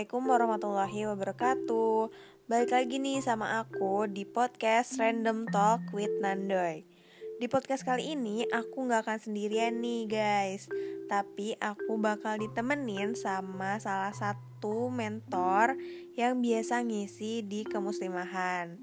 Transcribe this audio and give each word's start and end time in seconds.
Assalamualaikum 0.00 0.32
warahmatullahi 0.32 1.00
wabarakatuh. 1.12 2.08
Balik 2.48 2.72
lagi 2.72 2.96
nih 3.04 3.20
sama 3.20 3.60
aku 3.60 4.08
di 4.08 4.24
podcast 4.24 4.96
Random 4.96 5.44
Talk 5.44 5.92
with 5.92 6.24
Nandoy. 6.24 6.88
Di 7.36 7.44
podcast 7.52 7.84
kali 7.84 8.16
ini 8.16 8.48
aku 8.48 8.88
gak 8.88 9.04
akan 9.04 9.20
sendirian 9.20 9.76
nih 9.84 10.08
guys. 10.08 10.72
Tapi 11.04 11.52
aku 11.60 12.00
bakal 12.00 12.40
ditemenin 12.40 13.12
sama 13.12 13.76
salah 13.76 14.16
satu 14.16 14.88
mentor 14.88 15.76
yang 16.16 16.40
biasa 16.40 16.80
ngisi 16.80 17.44
di 17.44 17.68
kemuslimahan. 17.68 18.80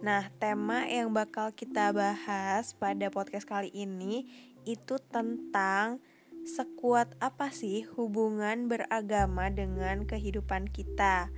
Nah 0.00 0.32
tema 0.40 0.88
yang 0.88 1.12
bakal 1.12 1.52
kita 1.52 1.92
bahas 1.92 2.72
pada 2.72 3.12
podcast 3.12 3.44
kali 3.44 3.68
ini 3.68 4.24
itu 4.64 4.96
tentang 5.12 6.00
sekuat 6.44 7.16
apa 7.24 7.48
sih 7.48 7.88
hubungan 7.96 8.68
beragama 8.68 9.48
dengan 9.48 10.04
kehidupan 10.04 10.68
kita? 10.68 11.32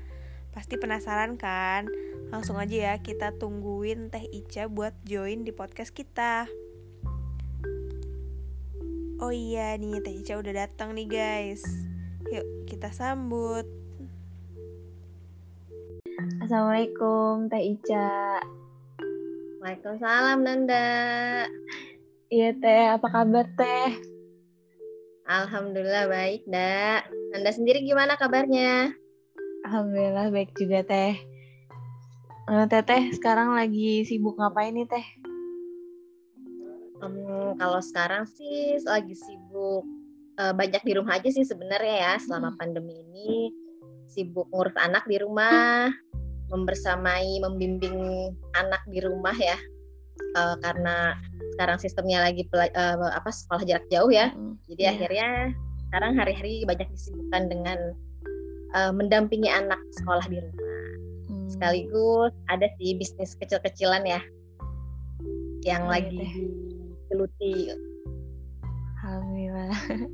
Pasti 0.50 0.74
penasaran 0.74 1.38
kan? 1.38 1.86
Langsung 2.34 2.58
aja 2.58 2.92
ya 2.92 2.94
kita 2.98 3.38
tungguin 3.38 4.10
Teh 4.10 4.26
Ica 4.26 4.66
buat 4.66 4.98
join 5.06 5.46
di 5.46 5.54
podcast 5.54 5.94
kita. 5.94 6.50
Oh 9.22 9.30
iya 9.30 9.78
nih 9.78 10.02
Teh 10.02 10.14
Ica 10.26 10.42
udah 10.42 10.66
datang 10.66 10.98
nih 10.98 11.06
guys. 11.06 11.62
Yuk 12.34 12.66
kita 12.66 12.90
sambut. 12.90 13.62
Assalamualaikum 16.42 17.46
Teh 17.46 17.62
Ica. 17.78 18.42
Waalaikumsalam 19.62 20.42
Nanda. 20.42 20.86
Iya 22.26 22.58
Teh, 22.58 22.90
apa 22.90 23.06
kabar 23.06 23.46
Teh? 23.54 24.15
Alhamdulillah 25.26 26.06
baik, 26.06 26.46
Dak. 26.46 27.10
Anda 27.34 27.50
sendiri 27.50 27.82
gimana 27.82 28.14
kabarnya? 28.14 28.94
Alhamdulillah 29.66 30.30
baik 30.30 30.54
juga, 30.54 30.86
Teh. 30.86 31.18
Uh, 32.46 32.62
teteh 32.70 33.10
sekarang 33.10 33.58
lagi 33.58 34.06
sibuk 34.06 34.38
ngapain 34.38 34.70
nih, 34.70 34.86
Teh? 34.86 35.06
Um, 37.02 37.58
kalau 37.58 37.82
sekarang 37.82 38.22
sih 38.30 38.78
lagi 38.86 39.18
sibuk 39.18 39.82
uh, 40.38 40.54
banyak 40.54 40.86
di 40.86 40.94
rumah 40.94 41.18
aja 41.18 41.26
sih 41.26 41.42
sebenarnya 41.42 41.96
ya 42.06 42.12
selama 42.22 42.54
hmm. 42.54 42.58
pandemi 42.62 42.94
ini 42.94 43.50
sibuk 44.06 44.46
ngurus 44.54 44.78
anak 44.78 45.10
di 45.10 45.18
rumah, 45.18 45.90
membersamai, 46.54 47.42
membimbing 47.42 48.30
anak 48.54 48.86
di 48.86 49.02
rumah 49.02 49.34
ya. 49.34 49.58
Uh, 50.36 50.56
karena 50.60 51.16
sekarang 51.56 51.78
sistemnya 51.80 52.20
lagi 52.20 52.44
uh, 52.52 52.96
apa 53.12 53.30
sekolah 53.32 53.64
jarak 53.64 53.86
jauh 53.88 54.12
ya. 54.12 54.32
Mm, 54.36 54.54
Jadi 54.68 54.82
yeah. 54.82 54.92
akhirnya 54.92 55.28
sekarang 55.88 56.12
hari-hari 56.18 56.54
banyak 56.68 56.88
disibukkan 56.92 57.48
dengan 57.48 57.78
uh, 58.76 58.92
mendampingi 58.92 59.48
anak 59.48 59.80
sekolah 59.96 60.24
di 60.28 60.38
rumah. 60.40 60.84
Mm. 61.32 61.48
Sekaligus 61.48 62.32
ada 62.52 62.68
sih 62.76 62.96
bisnis 63.00 63.32
kecil-kecilan 63.40 64.04
ya 64.04 64.20
yang 65.64 65.88
oh, 65.88 65.90
lagi 65.90 66.44
geluti. 67.08 67.72
Alhamdulillah. 69.00 69.72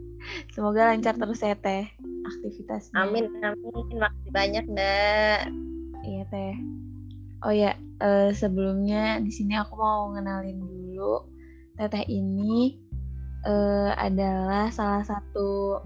Semoga 0.54 0.94
lancar 0.94 1.18
terus 1.18 1.42
ya 1.42 1.58
Teh 1.58 1.90
aktivitasnya. 2.22 2.94
Amin 2.96 3.26
amin. 3.42 3.98
Makasih 3.98 4.32
banyak, 4.32 4.64
Mbak. 4.70 5.40
Iya, 6.02 6.22
Teh. 6.30 6.54
Oh 7.42 7.52
ya, 7.54 7.74
uh, 8.02 8.30
sebelumnya 8.34 9.22
di 9.22 9.30
sini 9.30 9.54
aku 9.54 9.78
mau 9.78 10.10
ngenalin 10.12 10.58
dulu 10.58 11.30
Teteh 11.78 12.04
ini 12.10 12.76
uh, 13.48 13.96
adalah 13.96 14.68
salah 14.68 15.00
satu 15.06 15.80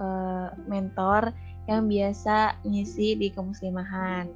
uh, 0.00 0.48
mentor 0.64 1.34
yang 1.68 1.84
biasa 1.84 2.56
ngisi 2.64 3.12
di 3.20 3.28
kemuslimahan. 3.28 4.32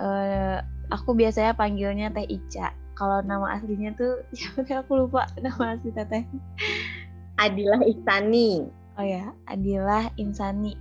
Uh, 0.00 0.64
aku 0.88 1.12
biasanya 1.12 1.52
panggilnya 1.52 2.08
Teh 2.08 2.24
Ica. 2.24 2.72
Kalau 2.96 3.20
nama 3.20 3.60
aslinya 3.60 3.92
tuh 4.00 4.24
siapa 4.36 4.64
aku 4.80 5.06
lupa 5.06 5.28
nama 5.44 5.76
asli 5.76 5.92
Teteh. 5.92 6.24
Adilah 7.36 7.84
Insani. 7.84 8.64
Oh 8.96 9.04
ya, 9.04 9.28
Adilah 9.44 10.08
Insani. 10.16 10.72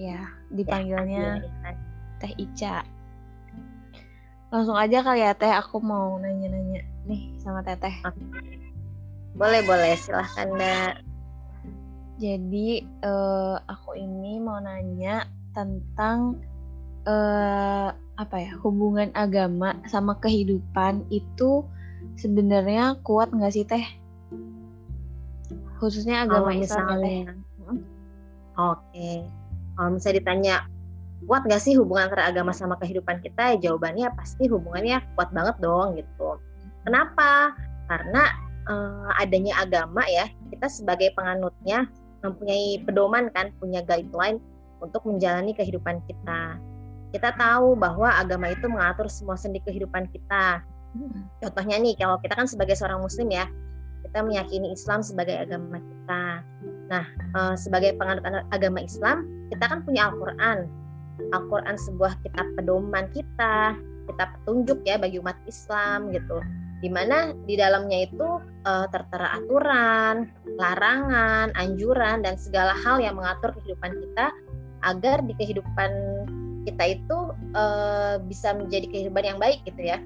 Ya, 0.00 0.24
dipanggilnya 0.48 1.44
ya, 1.44 1.70
Teh 2.16 2.32
Ica. 2.40 2.80
Langsung 4.52 4.76
aja 4.76 5.00
kali 5.00 5.24
ya 5.24 5.32
Teh, 5.32 5.48
aku 5.48 5.80
mau 5.80 6.20
nanya-nanya 6.20 6.84
nih 7.08 7.32
sama 7.40 7.64
Teteh. 7.64 8.04
Boleh 9.32 9.64
boleh 9.64 9.96
silahkan 9.96 10.52
Mbak. 10.52 10.92
Jadi 12.20 12.84
uh, 13.00 13.56
aku 13.64 13.96
ini 13.96 14.36
mau 14.36 14.60
nanya 14.60 15.24
tentang 15.56 16.36
uh, 17.08 17.96
apa 18.20 18.36
ya 18.36 18.52
hubungan 18.60 19.08
agama 19.16 19.80
sama 19.88 20.20
kehidupan 20.20 21.08
itu 21.08 21.64
sebenarnya 22.20 23.00
kuat 23.00 23.32
nggak 23.32 23.56
sih 23.56 23.64
Teh? 23.64 23.88
Khususnya 25.80 26.28
agama 26.28 26.52
oh, 26.52 26.60
Islam 26.60 27.00
Teh. 27.00 27.24
Oke. 28.60 29.24
Kalau 29.80 29.88
misalnya 29.96 30.16
ditanya 30.20 30.56
kuat 31.26 31.46
nggak 31.46 31.62
sih 31.62 31.78
hubungan 31.78 32.10
antara 32.10 32.28
agama 32.28 32.50
sama 32.50 32.74
kehidupan 32.82 33.22
kita? 33.22 33.56
Ya, 33.56 33.70
jawabannya 33.70 34.10
pasti 34.18 34.50
hubungannya 34.50 35.00
kuat 35.14 35.30
banget 35.30 35.56
dong 35.62 35.98
gitu. 35.98 36.38
Kenapa? 36.82 37.54
Karena 37.86 38.22
uh, 38.66 39.10
adanya 39.22 39.62
agama 39.62 40.02
ya, 40.10 40.26
kita 40.50 40.66
sebagai 40.66 41.14
penganutnya 41.14 41.86
mempunyai 42.22 42.82
pedoman 42.86 43.30
kan, 43.34 43.50
punya 43.58 43.82
guideline 43.82 44.38
untuk 44.82 45.02
menjalani 45.06 45.54
kehidupan 45.54 46.02
kita. 46.06 46.58
Kita 47.12 47.34
tahu 47.36 47.76
bahwa 47.76 48.08
agama 48.08 48.50
itu 48.50 48.66
mengatur 48.66 49.06
semua 49.10 49.36
sendi 49.36 49.60
kehidupan 49.62 50.08
kita. 50.10 50.62
Contohnya 51.40 51.76
nih, 51.80 51.96
kalau 51.96 52.20
kita 52.20 52.36
kan 52.36 52.48
sebagai 52.48 52.76
seorang 52.76 53.00
muslim 53.00 53.28
ya, 53.32 53.48
kita 54.04 54.18
meyakini 54.26 54.74
Islam 54.74 55.00
sebagai 55.00 55.38
agama 55.38 55.78
kita. 55.78 56.22
Nah, 56.90 57.04
uh, 57.32 57.54
sebagai 57.56 57.96
penganut 57.96 58.24
agama 58.52 58.82
Islam, 58.82 59.24
kita 59.48 59.64
kan 59.70 59.80
punya 59.86 60.10
Al-Qur'an. 60.10 60.68
Al-Qur'an 61.30 61.78
sebuah 61.78 62.18
kitab 62.26 62.46
pedoman 62.58 63.06
kita, 63.14 63.78
kitab 64.10 64.34
petunjuk 64.42 64.82
ya 64.82 64.98
bagi 64.98 65.22
umat 65.22 65.38
Islam 65.46 66.10
gitu 66.10 66.42
di 66.82 66.90
mana 66.90 67.30
di 67.46 67.54
dalamnya 67.54 68.10
itu 68.10 68.42
uh, 68.66 68.86
tertera 68.90 69.38
aturan, 69.38 70.26
larangan, 70.58 71.54
anjuran 71.54 72.26
dan 72.26 72.34
segala 72.34 72.74
hal 72.74 72.98
yang 72.98 73.14
mengatur 73.14 73.54
kehidupan 73.54 74.02
kita 74.02 74.34
agar 74.82 75.22
di 75.22 75.30
kehidupan 75.38 75.90
kita 76.66 76.98
itu 76.98 77.18
uh, 77.54 78.18
bisa 78.26 78.50
menjadi 78.58 78.90
kehidupan 78.90 79.22
yang 79.22 79.38
baik 79.38 79.62
gitu 79.62 79.78
ya. 79.78 80.02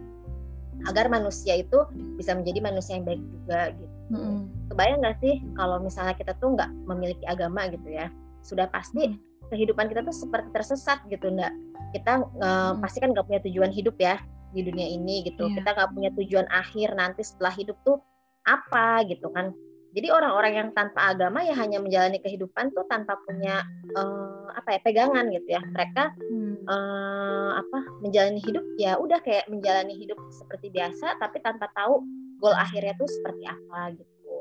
Agar 0.85 1.09
manusia 1.09 1.57
itu 1.57 1.89
bisa 2.21 2.37
menjadi 2.37 2.61
manusia 2.61 3.01
yang 3.01 3.09
baik 3.09 3.25
juga 3.25 3.61
gitu. 3.73 3.95
Mm 4.13 4.21
-hmm. 4.21 4.39
Kebayang 4.69 4.99
nggak 5.01 5.17
sih 5.25 5.35
kalau 5.57 5.81
misalnya 5.81 6.13
kita 6.13 6.37
tuh 6.37 6.53
nggak 6.61 6.71
memiliki 6.85 7.25
agama 7.25 7.73
gitu 7.73 7.89
ya? 7.89 8.13
Sudah 8.45 8.69
pasti 8.69 9.17
kehidupan 9.53 9.91
kita 9.91 10.03
tuh 10.07 10.15
seperti 10.15 10.49
tersesat 10.53 11.03
gitu, 11.11 11.31
nggak? 11.31 11.53
Kita 11.95 12.13
uh, 12.23 12.73
pasti 12.83 12.99
kan 13.03 13.15
nggak 13.15 13.27
punya 13.27 13.41
tujuan 13.47 13.71
hidup 13.73 13.97
ya 13.97 14.21
di 14.57 14.65
dunia 14.65 14.89
ini 14.89 15.27
gitu. 15.27 15.47
Yeah. 15.51 15.63
Kita 15.63 15.69
nggak 15.77 15.91
punya 15.93 16.11
tujuan 16.17 16.47
akhir 16.49 16.97
nanti 16.97 17.23
setelah 17.23 17.53
hidup 17.53 17.77
tuh 17.85 18.01
apa 18.47 19.05
gitu 19.07 19.29
kan. 19.35 19.53
Jadi 19.97 20.13
orang-orang 20.13 20.53
yang 20.61 20.69
tanpa 20.77 21.09
agama 21.09 21.41
ya 21.41 21.57
hanya 21.57 21.81
menjalani 21.81 22.21
kehidupan 22.21 22.69
tuh 22.77 22.85
tanpa 22.85 23.17
punya 23.25 23.65
uh, 23.97 24.53
apa 24.53 24.77
ya 24.77 24.81
pegangan 24.85 25.25
gitu 25.33 25.57
ya. 25.57 25.63
Mereka 25.65 26.13
hmm. 26.13 26.55
uh, 26.69 27.51
apa 27.65 27.79
menjalani 28.05 28.37
hidup 28.45 28.61
ya 28.77 29.01
udah 29.01 29.17
kayak 29.25 29.49
menjalani 29.49 29.97
hidup 29.97 30.21
seperti 30.29 30.69
biasa 30.69 31.17
tapi 31.17 31.41
tanpa 31.41 31.73
tahu 31.73 32.05
goal 32.45 32.53
akhirnya 32.53 32.93
tuh 33.01 33.09
seperti 33.09 33.49
apa 33.49 33.97
gitu. 33.97 34.37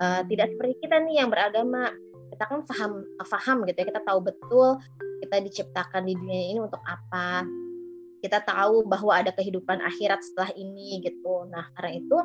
Uh, 0.00 0.24
tidak 0.32 0.48
seperti 0.56 0.74
kita 0.80 0.96
nih 1.04 1.20
yang 1.20 1.28
beragama 1.28 1.92
kita 2.36 2.44
kan 2.44 2.60
paham 2.68 2.92
paham 3.24 3.56
gitu 3.64 3.80
ya 3.80 3.86
kita 3.88 4.02
tahu 4.04 4.20
betul 4.20 4.76
kita 5.24 5.40
diciptakan 5.40 6.04
di 6.04 6.12
dunia 6.12 6.52
ini 6.52 6.60
untuk 6.60 6.84
apa 6.84 7.48
kita 8.26 8.42
tahu 8.42 8.82
bahwa 8.88 9.12
ada 9.12 9.30
kehidupan 9.30 9.78
akhirat 9.84 10.18
setelah 10.24 10.50
ini 10.58 10.98
gitu. 11.04 11.46
Nah, 11.46 11.70
karena 11.78 12.00
itu 12.00 12.18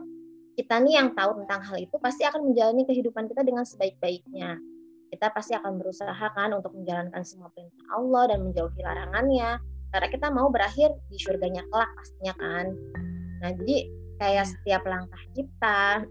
kita 0.57 0.81
nih 0.81 0.97
yang 0.97 1.13
tahu 1.13 1.43
tentang 1.43 1.61
hal 1.61 1.77
itu 1.77 1.95
pasti 2.01 2.25
akan 2.25 2.51
menjalani 2.51 2.83
kehidupan 2.89 3.29
kita 3.29 3.45
dengan 3.45 3.61
sebaik-baiknya. 3.67 4.57
Kita 5.11 5.27
pasti 5.29 5.53
akan 5.53 5.77
berusaha 5.77 6.25
kan 6.33 6.55
untuk 6.55 6.73
menjalankan 6.73 7.21
semua 7.21 7.51
perintah 7.51 7.85
Allah 7.93 8.33
dan 8.33 8.39
menjauhi 8.47 8.81
larangannya. 8.81 9.59
Karena 9.91 10.07
kita 10.07 10.27
mau 10.31 10.47
berakhir 10.47 10.95
di 11.11 11.19
surganya 11.19 11.61
kelak 11.67 11.91
pastinya 11.93 12.33
kan. 12.39 12.65
Nah, 13.43 13.51
jadi 13.61 13.77
kayak 14.17 14.45
setiap 14.47 14.81
langkah 14.87 15.23
kita, 15.35 16.07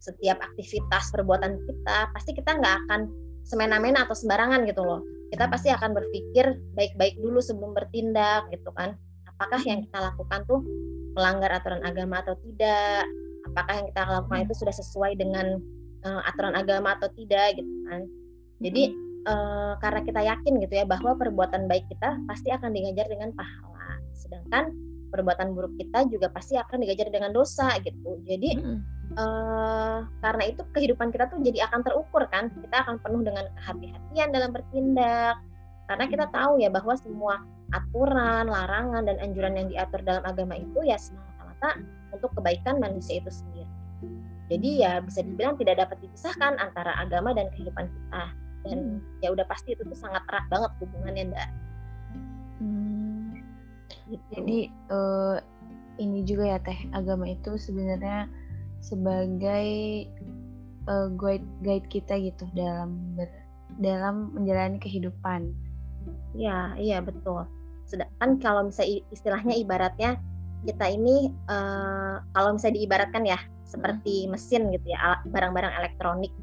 setiap 0.00 0.40
aktivitas 0.40 1.12
perbuatan 1.12 1.62
kita, 1.62 2.08
pasti 2.16 2.34
kita 2.34 2.58
nggak 2.58 2.76
akan 2.88 3.00
semena-mena 3.42 4.06
atau 4.06 4.16
sembarangan 4.16 4.64
gitu 4.66 4.82
loh. 4.82 5.02
Kita 5.32 5.48
pasti 5.48 5.72
akan 5.72 5.96
berpikir 5.96 6.60
baik-baik 6.76 7.16
dulu 7.20 7.40
sebelum 7.40 7.72
bertindak 7.72 8.48
gitu 8.52 8.68
kan. 8.76 8.94
Apakah 9.26 9.60
yang 9.64 9.82
kita 9.84 9.98
lakukan 9.98 10.44
tuh 10.44 10.60
melanggar 11.16 11.50
aturan 11.52 11.82
agama 11.82 12.20
atau 12.20 12.36
tidak? 12.44 13.08
Apakah 13.52 13.82
yang 13.82 13.86
kita 13.90 14.02
lakukan 14.06 14.40
itu 14.46 14.54
sudah 14.60 14.74
sesuai 14.76 15.12
dengan 15.18 15.58
uh, 16.06 16.22
aturan 16.28 16.54
agama 16.54 16.94
atau 16.98 17.08
tidak 17.16 17.58
gitu 17.58 17.72
kan. 17.88 18.06
Jadi 18.62 18.94
uh, 19.26 19.74
karena 19.82 20.00
kita 20.06 20.20
yakin 20.22 20.52
gitu 20.62 20.74
ya 20.78 20.84
bahwa 20.86 21.18
perbuatan 21.18 21.66
baik 21.66 21.86
kita 21.90 22.18
pasti 22.30 22.54
akan 22.54 22.70
digajar 22.70 23.10
dengan 23.10 23.34
pahala. 23.34 23.98
Sedangkan 24.14 24.70
perbuatan 25.10 25.52
buruk 25.52 25.76
kita 25.76 26.08
juga 26.08 26.32
pasti 26.32 26.56
akan 26.56 26.86
digajar 26.86 27.10
dengan 27.12 27.34
dosa 27.34 27.76
gitu. 27.82 28.20
Jadi 28.24 28.56
mm 28.56 28.62
-hmm. 28.62 28.78
Uh, 29.16 30.06
karena 30.20 30.44
itu 30.48 30.62
kehidupan 30.72 31.12
kita 31.12 31.28
tuh 31.28 31.40
jadi 31.42 31.68
akan 31.70 31.80
terukur 31.84 32.24
kan 32.28 32.48
kita 32.52 32.76
akan 32.84 32.96
penuh 33.00 33.22
dengan 33.24 33.48
kehati-hatian 33.60 34.28
dalam 34.32 34.50
bertindak 34.52 35.36
karena 35.90 36.04
kita 36.08 36.26
tahu 36.30 36.62
ya 36.62 36.70
bahwa 36.72 36.94
semua 36.96 37.42
aturan 37.72 38.48
larangan 38.48 39.02
dan 39.08 39.16
anjuran 39.20 39.56
yang 39.56 39.68
diatur 39.68 40.00
dalam 40.04 40.24
agama 40.24 40.56
itu 40.56 40.80
ya 40.84 40.96
semata-mata 40.96 41.80
untuk 42.12 42.30
kebaikan 42.36 42.80
manusia 42.80 43.20
itu 43.20 43.30
sendiri 43.32 43.68
jadi 44.52 44.70
ya 44.76 44.92
bisa 45.00 45.24
dibilang 45.24 45.56
tidak 45.56 45.80
dapat 45.88 45.96
dipisahkan 46.04 46.60
antara 46.60 46.92
agama 47.00 47.32
dan 47.32 47.48
kehidupan 47.56 47.88
kita 47.88 48.24
dan 48.62 48.78
hmm. 49.00 49.24
ya 49.24 49.32
udah 49.32 49.46
pasti 49.48 49.74
itu 49.74 49.82
tuh 49.82 49.98
sangat 49.98 50.22
erat 50.28 50.46
banget 50.52 50.70
hubungannya 50.78 51.22
ndak 51.32 51.50
hmm. 52.60 53.26
gitu. 54.12 54.28
jadi 54.38 54.58
uh, 54.92 55.36
ini 56.00 56.24
juga 56.24 56.56
ya 56.56 56.58
teh 56.60 56.78
agama 56.96 57.28
itu 57.28 57.56
sebenarnya 57.60 58.28
sebagai 58.82 59.68
uh, 60.90 61.08
guide 61.14 61.46
guide 61.62 61.86
kita 61.86 62.18
gitu 62.18 62.44
dalam 62.52 62.98
ber, 63.14 63.30
dalam 63.78 64.34
menjalani 64.34 64.82
kehidupan. 64.82 65.54
Ya 66.34 66.74
iya 66.76 66.98
betul. 66.98 67.46
Sedangkan 67.86 68.42
kalau 68.42 68.68
misalnya 68.68 69.06
istilahnya 69.14 69.54
ibaratnya 69.54 70.18
kita 70.66 70.86
ini 70.90 71.30
uh, 71.46 72.22
kalau 72.34 72.58
misalnya 72.58 72.82
diibaratkan 72.82 73.22
ya 73.22 73.38
seperti 73.62 74.28
mesin 74.28 74.68
gitu 74.74 74.86
ya 74.90 75.22
barang-barang 75.30 75.72
elektronik. 75.78 76.34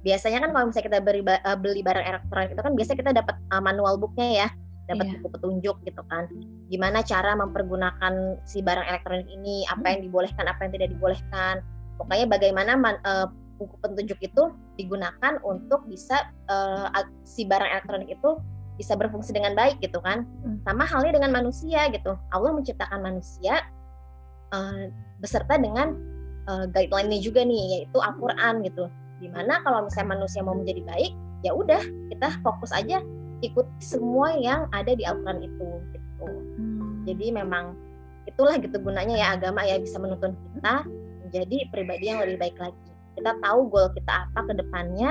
Biasanya 0.00 0.48
kan 0.48 0.50
kalau 0.56 0.64
misalnya 0.68 0.86
kita 0.86 1.00
beli, 1.00 1.22
uh, 1.24 1.58
beli 1.58 1.80
barang 1.80 2.04
elektronik 2.04 2.52
itu 2.56 2.62
kan 2.62 2.72
biasanya 2.76 2.98
kita 3.00 3.12
dapat 3.24 3.36
uh, 3.52 3.62
manual 3.64 3.96
booknya 3.96 4.46
ya 4.46 4.48
dapat 4.90 5.06
yeah. 5.06 5.14
buku 5.22 5.28
petunjuk 5.38 5.76
gitu 5.86 6.02
kan. 6.10 6.26
Gimana 6.66 7.06
cara 7.06 7.38
mempergunakan 7.38 8.14
si 8.42 8.58
barang 8.60 8.86
elektronik 8.90 9.28
ini? 9.30 9.62
Apa 9.70 9.94
yang 9.94 10.10
dibolehkan 10.10 10.44
apa 10.50 10.60
yang 10.66 10.72
tidak 10.74 10.88
dibolehkan? 10.90 11.62
Pokoknya 11.96 12.26
bagaimana 12.26 12.72
man, 12.74 12.96
uh, 13.06 13.30
buku 13.60 13.76
petunjuk 13.84 14.18
itu 14.24 14.42
digunakan 14.74 15.38
untuk 15.46 15.84
bisa 15.86 16.32
uh, 16.50 16.90
si 17.22 17.46
barang 17.46 17.68
elektronik 17.68 18.10
itu 18.10 18.40
bisa 18.80 18.96
berfungsi 18.96 19.36
dengan 19.36 19.52
baik 19.52 19.78
gitu 19.84 20.00
kan. 20.00 20.24
Hmm. 20.42 20.58
sama 20.64 20.88
halnya 20.88 21.20
dengan 21.20 21.30
manusia 21.36 21.86
gitu. 21.92 22.16
Allah 22.32 22.50
menciptakan 22.56 23.00
manusia 23.04 23.60
uh, 24.56 24.88
beserta 25.20 25.60
dengan 25.60 25.94
uh, 26.48 26.64
guideline-nya 26.72 27.20
juga 27.20 27.44
nih 27.44 27.78
yaitu 27.78 27.98
Al-Qur'an 28.00 28.64
gitu. 28.64 28.88
Di 29.20 29.28
mana 29.28 29.60
kalau 29.60 29.84
misalnya 29.84 30.16
manusia 30.16 30.40
mau 30.40 30.56
menjadi 30.56 30.80
baik 30.88 31.12
ya 31.44 31.52
udah 31.56 31.80
kita 32.12 32.28
fokus 32.44 32.72
aja 32.72 33.00
ikut 33.40 33.66
semua 33.80 34.36
yang 34.36 34.68
ada 34.72 34.92
di 34.92 35.04
Al-Quran 35.04 35.40
itu 35.44 35.68
gitu 35.96 36.26
hmm. 36.58 37.08
jadi 37.08 37.26
memang 37.42 37.76
itulah 38.28 38.56
gitu 38.60 38.76
gunanya 38.80 39.16
ya 39.16 39.28
agama 39.36 39.64
ya 39.64 39.80
bisa 39.80 39.96
menuntun 39.96 40.36
kita 40.56 40.84
menjadi 41.26 41.56
pribadi 41.72 42.04
yang 42.08 42.20
lebih 42.22 42.36
baik 42.38 42.56
lagi 42.60 42.90
kita 43.16 43.32
tahu 43.42 43.60
goal 43.68 43.88
kita 43.92 44.28
apa 44.30 44.40
ke 44.46 44.54
depannya 44.56 45.10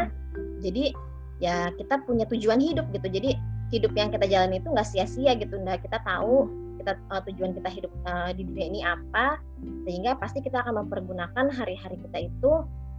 jadi 0.62 0.94
ya 1.40 1.72
kita 1.76 2.04
punya 2.04 2.28
tujuan 2.30 2.60
hidup 2.60 2.86
gitu 2.92 3.08
jadi 3.08 3.36
hidup 3.70 3.94
yang 3.94 4.10
kita 4.10 4.26
jalani 4.26 4.58
itu 4.58 4.70
nggak 4.70 4.88
sia-sia 4.88 5.38
gitu 5.38 5.56
nah 5.62 5.78
kita 5.78 6.02
tahu 6.02 6.50
kita 6.80 6.96
uh, 7.12 7.22
tujuan 7.28 7.52
kita 7.54 7.70
hidup 7.70 7.92
uh, 8.08 8.31
di 8.31 8.48
dunia 8.48 8.66
ini 8.72 8.80
apa 8.81 9.38
sehingga 9.84 10.16
pasti 10.16 10.40
kita 10.40 10.64
akan 10.64 10.88
mempergunakan 10.88 11.46
hari-hari 11.52 12.00
kita 12.08 12.31
itu 12.31 12.52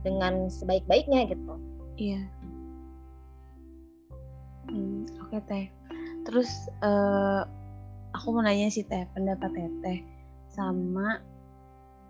dengan 0.05 0.49
sebaik-baiknya 0.49 1.29
gitu. 1.32 1.55
Iya. 1.97 2.25
Oke 5.31 5.47
teh. 5.47 5.71
Terus 6.27 6.50
uh, 6.82 7.47
aku 8.11 8.35
mau 8.35 8.43
nanya 8.43 8.67
sih 8.67 8.82
teh 8.82 9.06
pendapat 9.15 9.55
teh 9.79 10.03
sama 10.50 11.23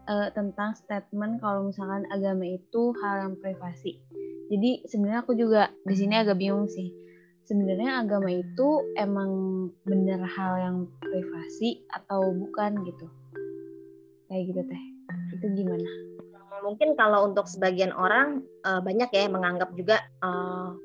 uh, 0.08 0.32
tentang 0.32 0.72
statement 0.72 1.44
kalau 1.44 1.68
misalkan 1.68 2.08
agama 2.08 2.48
itu 2.48 2.96
hal 3.04 3.28
yang 3.28 3.34
privasi. 3.36 4.00
Jadi 4.48 4.88
sebenarnya 4.88 5.20
aku 5.20 5.36
juga 5.36 5.68
di 5.84 6.00
sini 6.00 6.16
agak 6.16 6.40
bingung 6.40 6.64
sih. 6.64 6.96
Sebenarnya 7.44 8.00
agama 8.00 8.32
itu 8.32 8.88
emang 8.96 9.28
bener 9.84 10.24
hal 10.24 10.52
yang 10.56 10.76
privasi 11.04 11.84
atau 11.92 12.32
bukan 12.32 12.80
gitu? 12.88 13.04
Kayak 14.32 14.42
gitu 14.48 14.60
teh. 14.64 14.82
Itu 15.36 15.44
gimana? 15.60 15.92
mungkin 16.60 16.92
kalau 16.92 17.24
untuk 17.24 17.48
sebagian 17.48 17.88
orang 17.96 18.44
uh, 18.68 18.84
banyak 18.84 19.08
ya 19.16 19.32
menganggap 19.32 19.72
juga 19.72 19.96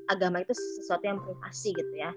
agama 0.08 0.40
itu 0.40 0.56
sesuatu 0.56 1.04
yang 1.04 1.20
privasi 1.20 1.76
gitu 1.76 1.94
ya 2.00 2.16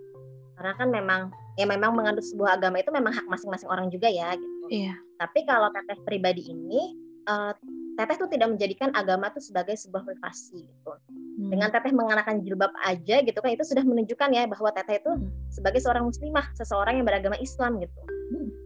karena 0.59 0.73
kan 0.75 0.89
memang 0.91 1.21
ya 1.55 1.63
memang 1.63 1.95
mengandung 1.95 2.23
sebuah 2.23 2.59
agama 2.59 2.83
itu 2.83 2.91
memang 2.91 3.15
hak 3.15 3.25
masing-masing 3.31 3.71
orang 3.71 3.87
juga 3.87 4.11
ya 4.11 4.35
gitu 4.35 4.67
iya. 4.67 4.93
tapi 5.15 5.47
kalau 5.47 5.71
teteh 5.71 5.95
pribadi 6.03 6.51
ini 6.51 6.99
uh, 7.31 7.55
teteh 7.95 8.15
tuh 8.19 8.27
tidak 8.27 8.51
menjadikan 8.51 8.91
agama 8.91 9.31
itu 9.31 9.39
sebagai 9.39 9.79
sebuah 9.79 10.03
privasi 10.03 10.67
gitu 10.67 10.91
hmm. 11.39 11.55
dengan 11.55 11.71
teteh 11.71 11.95
mengenakan 11.95 12.43
jilbab 12.43 12.75
aja 12.83 13.23
gitu 13.23 13.39
kan 13.39 13.55
itu 13.55 13.63
sudah 13.63 13.87
menunjukkan 13.87 14.29
ya 14.35 14.43
bahwa 14.51 14.69
teteh 14.75 14.99
itu 14.99 15.11
hmm. 15.15 15.31
sebagai 15.47 15.79
seorang 15.79 16.03
muslimah 16.03 16.45
seseorang 16.59 16.99
yang 16.99 17.07
beragama 17.07 17.39
Islam 17.39 17.79
gitu 17.79 17.99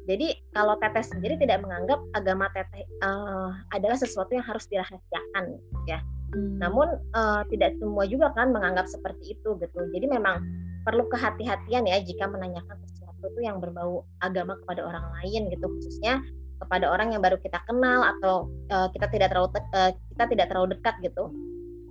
jadi 0.04 0.36
kalau 0.52 0.76
teteh 0.84 1.04
sendiri 1.04 1.40
tidak 1.40 1.64
menganggap 1.64 2.00
agama 2.12 2.52
teteh 2.52 2.84
uh, 3.00 3.56
adalah 3.72 3.96
sesuatu 3.96 4.36
yang 4.36 4.44
harus 4.44 4.68
dirahasiakan 4.68 5.56
ya. 5.88 6.04
Hmm. 6.36 6.60
Namun 6.60 6.88
uh, 7.16 7.42
tidak 7.48 7.80
semua 7.80 8.04
juga 8.04 8.36
kan 8.36 8.52
menganggap 8.52 8.92
seperti 8.92 9.40
itu 9.40 9.56
gitu. 9.64 9.80
Jadi 9.96 10.06
memang 10.12 10.44
perlu 10.84 11.08
kehati-hatian 11.10 11.88
ya 11.88 11.98
jika 12.04 12.28
menanyakan 12.28 12.78
sesuatu 12.88 13.26
itu 13.32 13.42
yang 13.44 13.58
berbau 13.64 14.04
agama 14.20 14.60
kepada 14.64 14.84
orang 14.84 15.06
lain 15.20 15.48
gitu 15.52 15.66
khususnya 15.68 16.20
kepada 16.64 16.88
orang 16.92 17.12
yang 17.12 17.22
baru 17.24 17.36
kita 17.44 17.60
kenal 17.68 18.08
atau 18.18 18.48
uh, 18.72 18.88
kita 18.96 19.12
tidak 19.12 19.36
terlalu 19.36 19.52
uh, 19.76 19.92
kita 20.16 20.24
tidak 20.32 20.46
terlalu 20.48 20.68
dekat 20.80 20.96
gitu. 21.04 21.24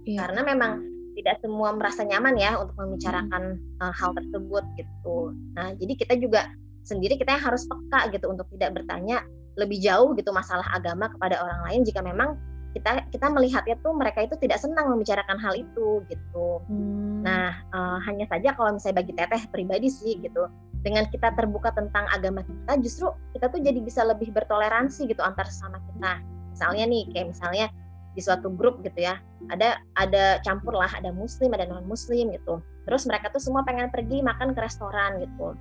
Iya. 0.09 0.19
Karena 0.27 0.41
memang 0.49 0.73
tidak 1.13 1.45
semua 1.45 1.77
merasa 1.77 2.09
nyaman 2.09 2.35
ya 2.41 2.57
untuk 2.57 2.73
membicarakan 2.81 3.61
uh, 3.85 3.93
hal 3.93 4.17
tersebut 4.17 4.65
gitu. 4.81 5.37
Nah, 5.53 5.77
jadi 5.77 5.93
kita 5.93 6.15
juga 6.17 6.49
sendiri 6.89 7.21
kita 7.21 7.37
yang 7.37 7.45
harus 7.53 7.69
peka 7.69 8.11
gitu 8.11 8.33
untuk 8.33 8.49
tidak 8.57 8.81
bertanya 8.81 9.23
lebih 9.61 9.79
jauh 9.85 10.17
gitu 10.17 10.33
masalah 10.33 10.65
agama 10.73 11.13
kepada 11.13 11.37
orang 11.45 11.61
lain 11.69 11.81
jika 11.85 12.01
memang 12.01 12.41
kita 12.73 13.05
kita 13.13 13.27
melihatnya 13.29 13.77
tuh 13.85 13.93
mereka 13.93 14.25
itu 14.25 14.35
tidak 14.41 14.59
senang 14.61 14.89
membicarakan 14.89 15.37
hal 15.37 15.53
itu 15.57 16.01
gitu. 16.09 16.49
Hmm. 16.69 17.21
Nah 17.25 17.61
uh, 17.73 17.99
hanya 18.09 18.25
saja 18.29 18.57
kalau 18.57 18.77
misalnya 18.77 19.05
bagi 19.05 19.13
teteh 19.13 19.43
pribadi 19.53 19.89
sih 19.93 20.19
gitu 20.21 20.49
dengan 20.83 21.07
kita 21.13 21.37
terbuka 21.39 21.71
tentang 21.77 22.09
agama 22.11 22.43
kita 22.43 22.73
justru 22.83 23.13
kita 23.37 23.53
tuh 23.53 23.61
jadi 23.63 23.79
bisa 23.79 24.03
lebih 24.03 24.33
bertoleransi 24.35 25.07
gitu 25.07 25.21
antar 25.21 25.45
sesama 25.47 25.79
kita. 25.93 26.21
Misalnya 26.53 26.85
nih 26.89 27.03
kayak 27.13 27.27
misalnya 27.33 27.67
di 28.13 28.21
suatu 28.21 28.53
grup 28.53 28.85
gitu 28.85 29.09
ya 29.09 29.17
ada 29.49 29.81
ada 29.97 30.37
campur 30.45 30.77
lah 30.77 30.93
ada 30.93 31.13
muslim 31.13 31.53
ada 31.53 31.69
non 31.69 31.85
muslim 31.85 32.33
gitu. 32.33 32.61
Terus 32.89 33.07
mereka 33.07 33.31
tuh 33.31 33.41
semua 33.41 33.63
pengen 33.63 33.93
pergi 33.93 34.25
makan 34.25 34.57
ke 34.57 34.61
restoran 34.61 35.23
gitu 35.23 35.55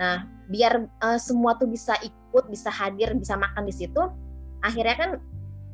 Nah, 0.00 0.24
biar 0.48 0.88
uh, 1.04 1.20
semua 1.20 1.60
tuh 1.60 1.68
bisa 1.68 1.92
ikut, 2.00 2.48
bisa 2.48 2.72
hadir, 2.72 3.12
bisa 3.12 3.36
makan 3.36 3.68
di 3.68 3.74
situ, 3.76 4.00
akhirnya 4.64 4.96
kan 4.96 5.10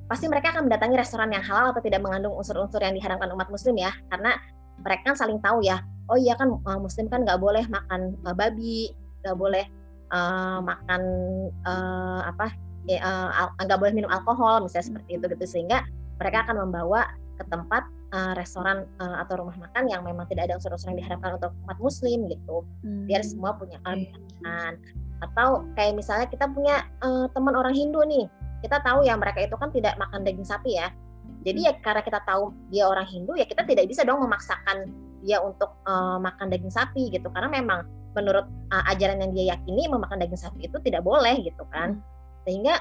pasti 0.06 0.30
mereka 0.30 0.54
akan 0.54 0.70
mendatangi 0.70 0.96
restoran 0.98 1.30
yang 1.34 1.42
halal 1.42 1.74
atau 1.74 1.82
tidak 1.82 2.02
mengandung 2.02 2.34
unsur-unsur 2.34 2.78
yang 2.82 2.94
diharamkan 2.94 3.30
umat 3.34 3.50
muslim 3.50 3.74
ya, 3.74 3.90
karena 4.10 4.38
mereka 4.82 5.12
kan 5.12 5.16
saling 5.18 5.38
tahu 5.42 5.64
ya, 5.66 5.82
oh 6.06 6.18
iya 6.18 6.38
kan 6.38 6.52
uh, 6.52 6.78
muslim 6.78 7.10
kan 7.10 7.26
nggak 7.26 7.40
boleh 7.42 7.64
makan 7.66 8.14
uh, 8.22 8.34
babi, 8.36 8.94
nggak 9.24 9.36
boleh 9.36 9.64
uh, 10.14 10.62
makan 10.62 11.02
uh, 11.66 12.22
apa, 12.30 12.54
nggak 12.86 13.76
uh, 13.76 13.82
boleh 13.82 13.92
minum 13.94 14.10
alkohol 14.12 14.62
misalnya 14.62 14.94
seperti 14.94 15.18
itu 15.18 15.24
gitu, 15.26 15.44
sehingga 15.44 15.82
mereka 16.22 16.46
akan 16.46 16.70
membawa 16.70 17.10
ke 17.36 17.44
tempat 17.52 17.84
uh, 18.16 18.32
restoran 18.38 18.88
uh, 19.02 19.20
atau 19.20 19.44
rumah 19.44 19.58
makan 19.58 19.90
yang 19.90 20.00
memang 20.06 20.24
tidak 20.30 20.48
ada 20.48 20.56
unsur-unsur 20.56 20.94
yang 20.94 21.02
diharapkan 21.04 21.36
untuk 21.36 21.52
umat 21.66 21.78
muslim 21.82 22.30
gitu. 22.30 22.64
Hmm. 22.80 23.04
biar 23.04 23.20
semua 23.20 23.52
punya 23.58 23.76
keamanan 23.84 24.80
atau 25.24 25.64
kayak 25.76 25.96
misalnya 25.96 26.28
kita 26.28 26.44
punya 26.48 26.84
uh, 27.00 27.28
teman 27.32 27.56
orang 27.56 27.72
Hindu 27.72 28.04
nih 28.04 28.28
kita 28.62 28.80
tahu 28.80 29.04
ya 29.04 29.14
mereka 29.16 29.44
itu 29.44 29.56
kan 29.56 29.68
tidak 29.72 29.96
makan 30.00 30.24
daging 30.24 30.46
sapi 30.46 30.76
ya. 30.76 30.92
Jadi 31.46 31.66
ya 31.66 31.72
karena 31.78 32.02
kita 32.02 32.22
tahu 32.26 32.50
dia 32.70 32.90
orang 32.90 33.06
Hindu 33.06 33.38
ya 33.38 33.46
kita 33.46 33.62
tidak 33.62 33.86
bisa 33.86 34.02
dong 34.02 34.22
memaksakan 34.22 34.90
dia 35.22 35.38
untuk 35.42 35.74
uh, 35.86 36.18
makan 36.18 36.50
daging 36.50 36.72
sapi 36.72 37.12
gitu. 37.12 37.28
Karena 37.30 37.50
memang 37.50 37.86
menurut 38.16 38.48
uh, 38.72 38.84
ajaran 38.90 39.20
yang 39.20 39.32
dia 39.36 39.54
yakini 39.56 39.86
memakan 39.86 40.18
daging 40.18 40.40
sapi 40.40 40.66
itu 40.66 40.76
tidak 40.82 41.04
boleh 41.04 41.40
gitu 41.42 41.64
kan. 41.70 41.96
Hmm. 41.96 42.14
sehingga 42.46 42.78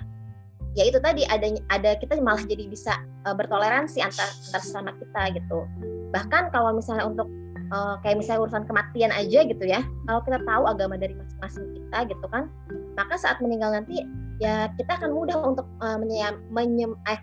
ya 0.77 0.85
itu 0.85 1.01
tadi 1.01 1.25
ada 1.25 1.49
ada 1.73 1.97
kita 1.97 2.21
malah 2.21 2.45
jadi 2.45 2.69
bisa 2.69 2.93
uh, 3.25 3.33
bertoleransi 3.33 3.97
antar 4.05 4.29
antar 4.29 4.61
sesama 4.61 4.93
kita 4.97 5.41
gitu. 5.41 5.65
Bahkan 6.13 6.53
kalau 6.53 6.77
misalnya 6.77 7.09
untuk 7.09 7.25
uh, 7.73 7.95
kayak 8.01 8.21
misalnya 8.21 8.45
urusan 8.45 8.65
kematian 8.67 9.11
aja 9.13 9.39
gitu 9.45 9.65
ya 9.65 9.81
kalau 10.05 10.21
kita 10.25 10.37
tahu 10.43 10.63
agama 10.69 10.99
dari 10.99 11.15
masing-masing 11.17 11.65
kita 11.73 11.97
gitu 12.11 12.25
kan 12.29 12.51
maka 12.93 13.15
saat 13.17 13.37
meninggal 13.41 13.73
nanti 13.73 14.03
ya 14.43 14.67
kita 14.75 14.91
akan 14.99 15.11
mudah 15.15 15.37
untuk 15.41 15.67
uh, 15.79 15.95
menyem, 15.95 16.35
menyem, 16.51 16.91
eh, 17.07 17.19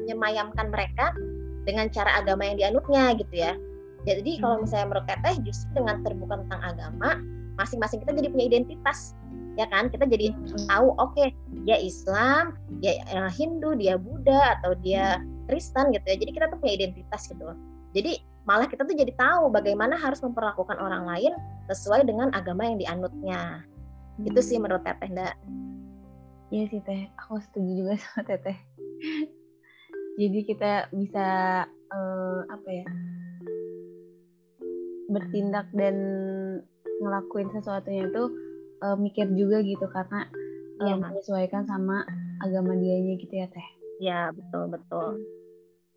menyemayamkan 0.00 0.72
mereka 0.72 1.12
dengan 1.64 1.88
cara 1.92 2.20
agama 2.20 2.44
yang 2.44 2.56
dianutnya 2.60 3.16
gitu 3.16 3.34
ya 3.34 3.52
Jadi 4.04 4.36
kalau 4.36 4.60
Hmm. 4.60 4.68
misalnya 4.68 4.86
menurut 4.92 5.06
Teteh 5.08 5.34
justru 5.48 5.68
dengan 5.80 5.96
terbuka 6.04 6.34
tentang 6.44 6.60
agama, 6.60 7.10
masing-masing 7.56 8.04
kita 8.04 8.12
jadi 8.12 8.28
punya 8.28 8.46
identitas, 8.52 9.16
ya 9.56 9.64
kan? 9.72 9.88
Kita 9.88 10.04
jadi 10.04 10.36
tahu, 10.68 10.92
oke, 11.00 11.32
dia 11.64 11.80
Islam, 11.80 12.52
dia 12.84 13.00
eh, 13.00 13.30
Hindu, 13.32 13.72
dia 13.80 13.96
Buddha 13.96 14.60
atau 14.60 14.76
dia 14.84 15.24
Kristen 15.48 15.88
gitu 15.96 16.04
ya. 16.04 16.16
Jadi 16.20 16.30
kita 16.36 16.52
tuh 16.52 16.60
punya 16.60 16.84
identitas 16.84 17.24
gitu 17.32 17.42
loh. 17.48 17.56
Jadi 17.96 18.20
malah 18.44 18.68
kita 18.68 18.84
tuh 18.84 18.92
jadi 18.92 19.12
tahu 19.16 19.48
bagaimana 19.48 19.96
harus 19.96 20.20
memperlakukan 20.20 20.76
orang 20.76 21.08
lain 21.08 21.32
sesuai 21.72 22.04
dengan 22.04 22.28
agama 22.36 22.68
yang 22.68 22.76
dianutnya. 22.76 23.64
Itu 24.22 24.40
sih 24.44 24.62
menurut 24.62 24.86
Teteh, 24.86 25.10
Ndak. 25.10 25.34
Iya 26.54 26.64
sih 26.70 26.80
teh, 26.86 27.10
aku 27.18 27.42
setuju 27.42 27.70
juga 27.82 27.92
sama 28.02 28.22
teteh. 28.22 28.54
Jadi 30.14 30.38
kita 30.46 30.86
bisa 30.94 31.28
eh, 31.66 32.40
apa 32.46 32.68
ya 32.70 32.86
bertindak 35.10 35.66
dan 35.74 35.96
ngelakuin 37.02 37.50
sesuatunya 37.50 38.06
tuh 38.14 38.30
eh, 38.86 38.96
mikir 38.98 39.26
juga 39.34 39.66
gitu 39.66 39.86
karena 39.90 40.30
Iya, 40.74 40.98
Mas. 40.98 41.14
menyesuaikan 41.14 41.70
sama 41.70 42.02
agama 42.42 42.74
dianya 42.74 43.14
gitu 43.18 43.30
ya 43.30 43.46
teh. 43.46 43.68
Ya, 44.02 44.34
betul, 44.34 44.74
betul. 44.74 45.22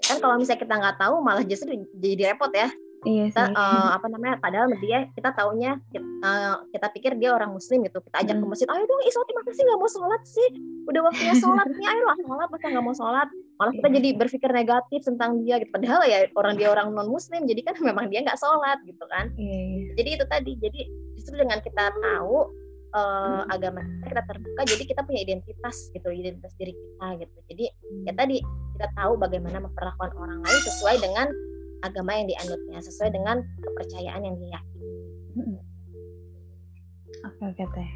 Kan 0.05 0.21
kalau 0.21 0.37
misalnya 0.37 0.61
kita 0.61 0.73
nggak 0.77 0.97
tahu 1.01 1.15
malah 1.25 1.41
justru 1.41 1.73
jadi 1.97 2.33
repot 2.33 2.53
ya. 2.53 2.69
Iya 3.05 3.29
kita 3.29 3.43
sih. 3.45 3.53
eh, 3.53 3.89
apa 3.93 4.07
namanya 4.09 4.35
padahal 4.41 4.73
dia 4.81 5.05
kita 5.13 5.29
taunya 5.37 5.77
kita, 5.93 6.01
eh, 6.01 6.55
kita 6.73 6.87
pikir 6.97 7.11
dia 7.21 7.29
orang 7.37 7.53
muslim 7.53 7.85
gitu. 7.85 8.01
Kita 8.01 8.25
ajak 8.25 8.35
ke 8.41 8.45
Mm. 8.45 8.49
masjid 8.49 8.67
ayo 8.73 8.83
dong 8.89 9.01
isolat 9.05 9.29
masa 9.37 9.51
sih 9.53 9.63
nggak 9.63 9.79
mau 9.79 9.89
sholat 9.91 10.21
sih. 10.25 10.47
Udah 10.89 11.01
waktunya 11.05 11.35
sholat 11.37 11.67
nih 11.69 11.87
ayo 11.87 12.03
lah 12.09 12.17
sholat 12.17 12.47
masa 12.49 12.65
nggak 12.73 12.85
mau 12.85 12.95
sholat? 12.97 13.27
Malah 13.57 13.73
kita 13.73 13.87
jadi 13.93 14.09
berpikir 14.17 14.49
negatif 14.49 14.99
tentang 15.05 15.31
dia 15.45 15.55
gitu. 15.61 15.69
Padahal 15.69 16.01
ya 16.09 16.19
orang 16.33 16.53
dia 16.57 16.69
orang 16.73 16.87
non 16.89 17.09
muslim 17.09 17.45
jadi 17.45 17.61
kan 17.61 17.75
memang 17.77 18.09
dia 18.09 18.25
nggak 18.25 18.39
sholat 18.41 18.81
gitu 18.81 19.05
kan. 19.13 19.29
Iya. 19.37 19.93
jadi 19.97 20.09
itu 20.17 20.25
tadi 20.25 20.51
jadi 20.57 20.79
justru 21.13 21.37
dengan 21.37 21.61
kita 21.61 21.93
tahu 21.93 22.49
eh, 22.87 23.41
agama 23.51 23.83
kita 23.83 24.09
kita 24.09 24.21
terbuka 24.25 24.61
jadi 24.63 24.83
kita 24.87 25.01
punya 25.05 25.19
identitas 25.21 25.75
gitu 25.93 26.07
identitas 26.09 26.53
diri 26.57 26.73
kita 26.73 27.07
gitu. 27.21 27.37
Jadi 27.53 27.65
ya 28.09 28.13
tadi 28.17 28.41
kita 28.73 28.87
tahu 28.97 29.21
bagaimana 29.21 29.61
memperlakukan 29.61 30.11
orang 30.17 30.39
lain 30.41 30.61
sesuai 30.65 30.97
dengan 30.97 31.27
agama 31.85 32.17
yang 32.17 32.27
dianutnya 32.29 32.79
sesuai 32.81 33.13
dengan 33.13 33.41
kepercayaan 33.61 34.21
yang 34.25 34.35
dia 34.41 34.57
yakini 34.57 34.97
Oke 37.25 37.43
oke 37.53 37.65
teh. 37.73 37.91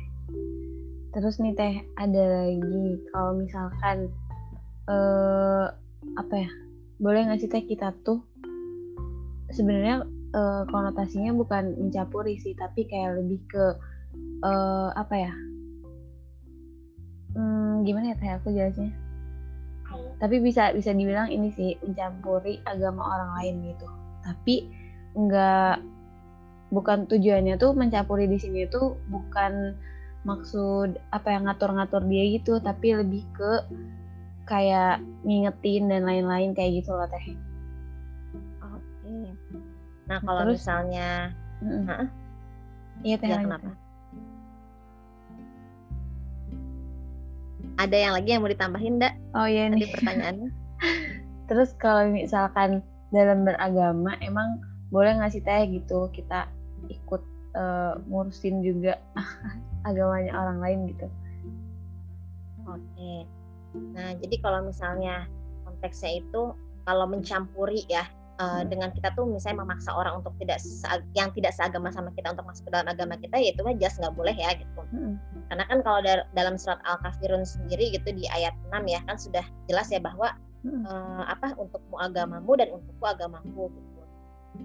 Terus 1.12 1.36
nih 1.42 1.54
teh 1.54 1.76
ada 1.98 2.24
lagi 2.46 3.02
kalau 3.12 3.38
misalkan 3.38 4.10
eh 4.90 5.66
apa 6.18 6.36
ya? 6.36 6.50
Boleh 7.02 7.26
nggak 7.26 7.42
sih 7.42 7.50
teh 7.50 7.64
kita 7.66 7.94
tuh 8.06 8.22
sebenarnya 9.52 10.06
eh, 10.32 10.64
konotasinya 10.70 11.34
bukan 11.36 11.76
mencampuri 11.78 12.40
sih, 12.40 12.56
tapi 12.56 12.88
kayak 12.88 13.18
lebih 13.22 13.42
ke 13.50 13.66
eh, 14.46 14.90
apa 14.94 15.16
ya? 15.16 15.34
Hmm, 17.32 17.82
gimana 17.88 18.14
ya 18.14 18.16
teh 18.20 18.32
aku 18.32 18.48
jelasnya? 18.54 19.11
Tapi 20.22 20.38
bisa 20.38 20.70
bisa 20.78 20.94
dibilang 20.94 21.34
ini 21.34 21.50
sih 21.50 21.74
mencampuri 21.82 22.62
agama 22.70 23.02
orang 23.18 23.32
lain 23.42 23.56
gitu. 23.74 23.88
Tapi 24.22 24.70
nggak 25.18 25.76
bukan 26.72 27.10
tujuannya 27.10 27.58
tuh 27.60 27.74
mencampuri 27.74 28.30
di 28.30 28.38
sini 28.40 28.70
tuh 28.70 28.96
bukan 29.10 29.76
maksud 30.22 31.02
apa 31.10 31.34
yang 31.34 31.50
ngatur-ngatur 31.50 32.06
dia 32.06 32.24
gitu 32.38 32.62
tapi 32.62 32.94
lebih 32.94 33.26
ke 33.34 33.66
kayak 34.46 35.02
ngingetin 35.26 35.90
dan 35.90 36.06
lain-lain 36.06 36.54
kayak 36.54 36.86
gitu 36.86 36.94
loh 36.94 37.10
teh. 37.10 37.26
Oke. 38.62 39.34
Nah 40.06 40.20
kalau 40.22 40.48
Terus? 40.48 40.62
misalnya 40.62 41.34
iya 43.02 43.16
teh 43.18 43.28
ya 43.28 43.42
lanjut, 43.42 43.58
kenapa 43.58 43.91
ada 47.82 47.98
yang 47.98 48.14
lagi 48.14 48.30
yang 48.38 48.42
mau 48.46 48.52
ditambahin 48.54 49.02
enggak 49.02 49.14
oh 49.34 49.48
iya 49.50 49.70
tadi 49.74 49.86
nih. 49.86 49.92
pertanyaannya. 49.98 50.50
Terus 51.50 51.70
kalau 51.82 52.08
misalkan 52.14 52.86
dalam 53.10 53.44
beragama 53.44 54.16
emang 54.22 54.62
boleh 54.94 55.18
nggak 55.18 55.34
sih 55.34 55.44
teh 55.44 55.68
gitu 55.68 56.08
kita 56.14 56.48
ikut 56.88 57.22
eh, 57.58 57.94
ngurusin 58.08 58.62
juga 58.62 59.02
agamanya 59.90 60.32
orang 60.38 60.58
lain 60.62 60.80
gitu? 60.94 61.08
Oke. 62.70 63.26
Nah, 63.96 64.14
jadi 64.20 64.36
kalau 64.44 64.68
misalnya 64.68 65.26
konteksnya 65.66 66.22
itu 66.22 66.54
kalau 66.86 67.06
mencampuri 67.10 67.88
ya 67.88 68.06
eh, 68.42 68.62
dengan 68.66 68.90
kita 68.90 69.14
tuh 69.14 69.30
misalnya 69.30 69.62
memaksa 69.62 69.94
orang 69.94 70.26
untuk 70.26 70.34
tidak 70.42 70.58
yang 71.14 71.30
tidak 71.38 71.54
seagama 71.54 71.94
sama 71.94 72.10
kita 72.18 72.34
untuk 72.34 72.50
masuk 72.50 72.66
ke 72.68 72.72
dalam 72.74 72.90
agama 72.90 73.14
kita 73.22 73.38
ya 73.38 73.54
itu 73.54 73.62
mah 73.62 73.78
jelas 73.78 73.96
nggak 74.02 74.16
boleh 74.18 74.34
ya 74.34 74.50
gitu. 74.58 74.82
Mm-mm. 74.90 75.16
Karena 75.54 75.64
kan 75.70 75.78
kalau 75.86 76.00
dar- 76.02 76.28
dalam 76.34 76.56
surat 76.58 76.82
Al-Kafirun 76.90 77.46
sendiri 77.46 77.94
gitu 77.94 78.10
di 78.10 78.26
ayat 78.34 78.58
6 78.74 78.82
ya 78.90 79.00
kan 79.06 79.16
sudah 79.22 79.46
jelas 79.70 79.94
ya 79.94 80.02
bahwa 80.02 80.34
Mm-mm. 80.66 80.84
eh, 80.90 81.24
apa 81.30 81.54
untukmu 81.56 82.02
agamamu 82.02 82.52
dan 82.58 82.74
untukku 82.74 83.06
agamaku 83.06 83.70
gitu. 83.70 84.02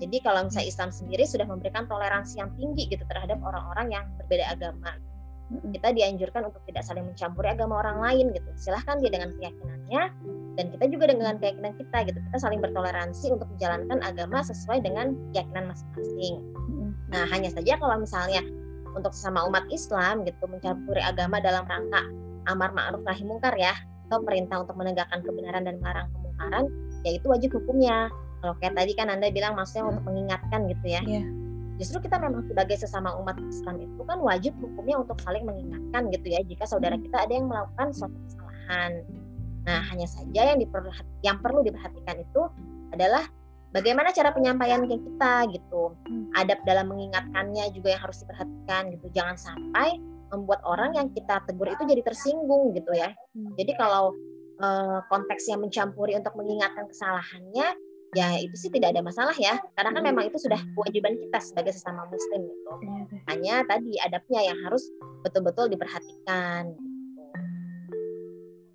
Jadi 0.03 0.17
kalau 0.25 0.49
misalnya 0.49 0.67
Islam 0.67 0.91
sendiri 0.91 1.25
sudah 1.29 1.47
memberikan 1.47 1.87
toleransi 1.87 2.43
yang 2.43 2.51
tinggi 2.59 2.91
gitu 2.91 3.07
terhadap 3.07 3.39
orang-orang 3.39 3.95
yang 3.95 4.05
berbeda 4.19 4.51
agama 4.51 4.99
kita 5.47 5.95
dianjurkan 5.95 6.51
untuk 6.51 6.63
tidak 6.67 6.83
saling 6.83 7.07
mencampuri 7.07 7.55
agama 7.55 7.79
orang 7.79 8.03
lain 8.03 8.35
gitu. 8.35 8.51
Silahkan 8.59 8.99
dia 8.99 9.11
dengan 9.15 9.31
keyakinannya 9.39 10.03
dan 10.57 10.73
kita 10.73 10.85
juga 10.89 11.13
dengan 11.13 11.37
keyakinan 11.37 11.77
kita 11.77 11.99
gitu. 12.09 12.19
Kita 12.19 12.39
saling 12.41 12.61
bertoleransi 12.65 13.33
untuk 13.33 13.49
menjalankan 13.57 14.01
agama 14.01 14.41
sesuai 14.41 14.81
dengan 14.81 15.13
keyakinan 15.37 15.69
masing-masing. 15.69 16.35
Mm-mm. 16.57 16.91
Nah, 17.13 17.25
hanya 17.31 17.53
saja 17.53 17.77
kalau 17.77 17.97
misalnya 18.01 18.41
untuk 18.97 19.13
sesama 19.13 19.45
umat 19.45 19.69
Islam 19.69 20.25
gitu 20.25 20.49
mencampuri 20.49 21.05
agama 21.05 21.37
dalam 21.39 21.69
rangka 21.69 22.01
amar 22.49 22.73
ma'ruf 22.73 23.05
nahi 23.05 23.23
mungkar 23.29 23.53
ya 23.59 23.77
atau 24.09 24.23
perintah 24.23 24.63
untuk 24.63 24.79
menegakkan 24.79 25.21
kebenaran 25.21 25.67
dan 25.67 25.83
melarang 25.83 26.07
kemungkaran, 26.15 26.65
ya 27.03 27.11
itu 27.19 27.27
wajib 27.27 27.51
hukumnya. 27.59 28.07
Kalau 28.41 28.55
kayak 28.63 28.79
tadi 28.79 28.93
kan 28.95 29.11
Anda 29.11 29.35
bilang 29.35 29.59
maksudnya 29.59 29.91
untuk 29.91 30.07
mengingatkan 30.07 30.71
gitu 30.71 30.87
ya. 30.87 31.03
Iya. 31.03 31.27
Justru 31.77 32.09
kita 32.09 32.17
memang 32.17 32.47
sebagai 32.49 32.79
sesama 32.79 33.13
umat 33.21 33.37
Islam 33.43 33.83
itu 33.83 34.01
kan 34.07 34.23
wajib 34.23 34.57
hukumnya 34.63 34.97
untuk 35.03 35.19
saling 35.21 35.45
mengingatkan 35.45 36.09
gitu 36.09 36.27
ya 36.33 36.41
jika 36.47 36.65
saudara 36.65 36.97
kita 36.97 37.27
ada 37.27 37.33
yang 37.35 37.51
melakukan 37.51 37.93
suatu 37.93 38.17
kesalahan. 38.31 39.03
Nah, 39.67 39.83
hanya 39.91 40.07
saja 40.07 40.55
yang 40.55 40.59
diperhat- 40.63 41.11
yang 41.27 41.43
perlu 41.43 41.67
diperhatikan 41.67 42.23
itu 42.23 42.43
adalah 42.95 43.27
bagaimana 43.75 44.15
cara 44.15 44.31
penyampaian 44.31 44.87
ke 44.87 44.97
kita 44.97 45.51
gitu. 45.51 45.93
Hmm. 46.07 46.31
Adab 46.39 46.63
dalam 46.63 46.87
mengingatkannya 46.89 47.75
juga 47.75 47.99
yang 47.99 48.03
harus 48.07 48.23
diperhatikan 48.23 48.95
gitu. 48.95 49.07
Jangan 49.13 49.37
sampai 49.37 49.99
membuat 50.31 50.63
orang 50.67 50.95
yang 50.95 51.11
kita 51.11 51.43
tegur 51.47 51.71
itu 51.71 51.83
jadi 51.87 52.03
tersinggung 52.07 52.73
gitu 52.79 52.95
ya. 52.95 53.11
Hmm. 53.35 53.53
Jadi 53.59 53.75
kalau 53.75 54.15
eh, 54.57 54.99
konteksnya 55.13 55.61
mencampuri 55.61 56.17
untuk 56.17 56.33
mengingatkan 56.39 56.89
kesalahannya, 56.89 57.77
ya 58.17 58.29
itu 58.41 58.57
sih 58.57 58.71
tidak 58.73 58.97
ada 58.97 59.05
masalah 59.05 59.37
ya. 59.37 59.61
Karena 59.77 59.93
kan 59.93 60.03
memang 60.07 60.25
itu 60.31 60.39
sudah 60.41 60.57
kewajiban 60.79 61.19
kita 61.21 61.39
sebagai 61.43 61.77
sesama 61.77 62.09
muslim 62.09 62.47
gitu. 62.47 62.73
Iya. 62.81 63.03
Hanya 63.29 63.55
tadi 63.69 63.93
adabnya 64.01 64.41
yang 64.47 64.59
harus 64.65 64.89
betul-betul 65.27 65.69
diperhatikan. 65.69 66.73
gitu. 66.73 66.96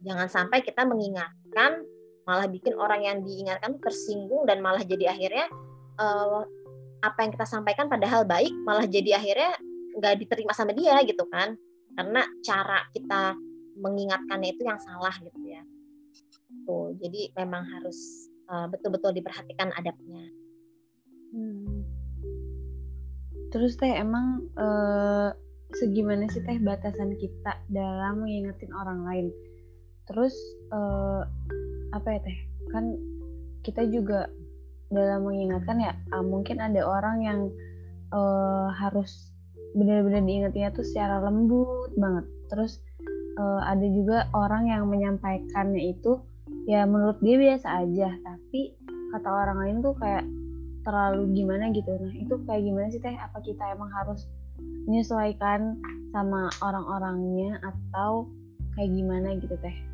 Jangan 0.02 0.28
sampai 0.28 0.66
kita 0.66 0.84
mengingatkan 0.86 1.86
malah 2.26 2.48
bikin 2.50 2.78
orang 2.78 3.02
yang 3.02 3.18
diingatkan 3.26 3.82
tersinggung 3.82 4.46
dan 4.46 4.62
malah 4.62 4.82
jadi 4.86 5.14
akhirnya 5.14 5.46
eh, 5.98 6.42
apa 7.02 7.18
yang 7.26 7.32
kita 7.34 7.46
sampaikan 7.50 7.90
padahal 7.90 8.26
baik 8.30 8.54
malah 8.62 8.86
jadi 8.86 9.18
akhirnya 9.18 9.58
nggak 9.98 10.22
diterima 10.22 10.54
sama 10.54 10.72
dia 10.72 11.02
gitu 11.02 11.26
kan 11.34 11.58
karena 11.98 12.22
cara 12.46 12.86
kita 12.94 13.34
mengingatkannya 13.82 14.54
itu 14.54 14.64
yang 14.64 14.78
salah 14.78 15.12
gitu 15.18 15.40
ya 15.50 15.66
tuh 16.70 16.94
jadi 17.02 17.34
memang 17.42 17.66
harus 17.66 18.30
eh, 18.54 18.70
betul-betul 18.70 19.18
diperhatikan 19.18 19.74
adabnya 19.74 20.30
Hmm. 21.32 21.88
Terus 23.52 23.80
teh 23.80 23.92
emang 23.96 24.44
eh, 24.56 25.30
segimana 25.76 26.28
sih 26.28 26.44
teh 26.44 26.60
batasan 26.60 27.16
kita 27.16 27.56
dalam 27.72 28.24
mengingetin 28.24 28.72
orang 28.76 29.08
lain? 29.08 29.28
Terus 30.10 30.34
eh, 30.72 31.22
apa 31.92 32.08
ya 32.08 32.20
teh? 32.24 32.38
Kan 32.72 32.96
kita 33.62 33.86
juga 33.90 34.30
dalam 34.92 35.24
mengingatkan 35.24 35.80
ya 35.80 35.94
ah, 36.12 36.24
mungkin 36.24 36.60
ada 36.60 36.82
orang 36.84 37.18
yang 37.24 37.40
eh, 38.12 38.68
harus 38.76 39.32
benar-benar 39.72 40.24
diingetinnya 40.28 40.72
tuh 40.76 40.86
secara 40.86 41.24
lembut 41.24 41.94
banget. 41.96 42.26
Terus 42.52 42.82
eh, 43.40 43.62
ada 43.64 43.88
juga 43.88 44.28
orang 44.36 44.68
yang 44.68 44.88
menyampaikannya 44.88 45.96
itu 45.96 46.20
ya 46.68 46.86
menurut 46.86 47.18
dia 47.24 47.40
biasa 47.40 47.68
aja, 47.88 48.10
tapi 48.22 48.76
kata 49.12 49.28
orang 49.28 49.58
lain 49.60 49.78
tuh 49.84 49.96
kayak 49.98 50.24
terlalu 50.82 51.30
gimana 51.34 51.70
gitu. 51.74 51.94
Nah, 51.98 52.14
itu 52.14 52.36
kayak 52.46 52.64
gimana 52.66 52.88
sih 52.90 53.02
Teh? 53.02 53.14
Apa 53.14 53.42
kita 53.42 53.64
emang 53.74 53.90
harus 53.94 54.26
menyesuaikan 54.90 55.78
sama 56.12 56.50
orang-orangnya 56.62 57.62
atau 57.62 58.28
kayak 58.76 58.92
gimana 58.94 59.38
gitu 59.38 59.56
Teh? 59.62 59.91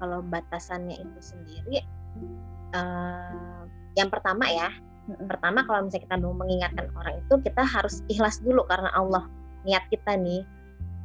Kalau 0.00 0.20
batasannya 0.24 0.96
itu 0.96 1.20
sendiri 1.20 1.84
eh, 2.74 3.60
yang 3.96 4.08
pertama 4.12 4.44
ya 4.48 4.68
Pertama 5.06 5.62
kalau 5.62 5.86
misalnya 5.86 6.04
kita 6.10 6.16
mau 6.18 6.34
mengingatkan 6.34 6.86
orang 6.98 7.22
itu 7.22 7.34
kita 7.46 7.62
harus 7.62 8.02
ikhlas 8.10 8.42
dulu 8.42 8.66
karena 8.66 8.90
Allah. 8.90 9.30
Niat 9.62 9.86
kita 9.90 10.18
nih 10.18 10.42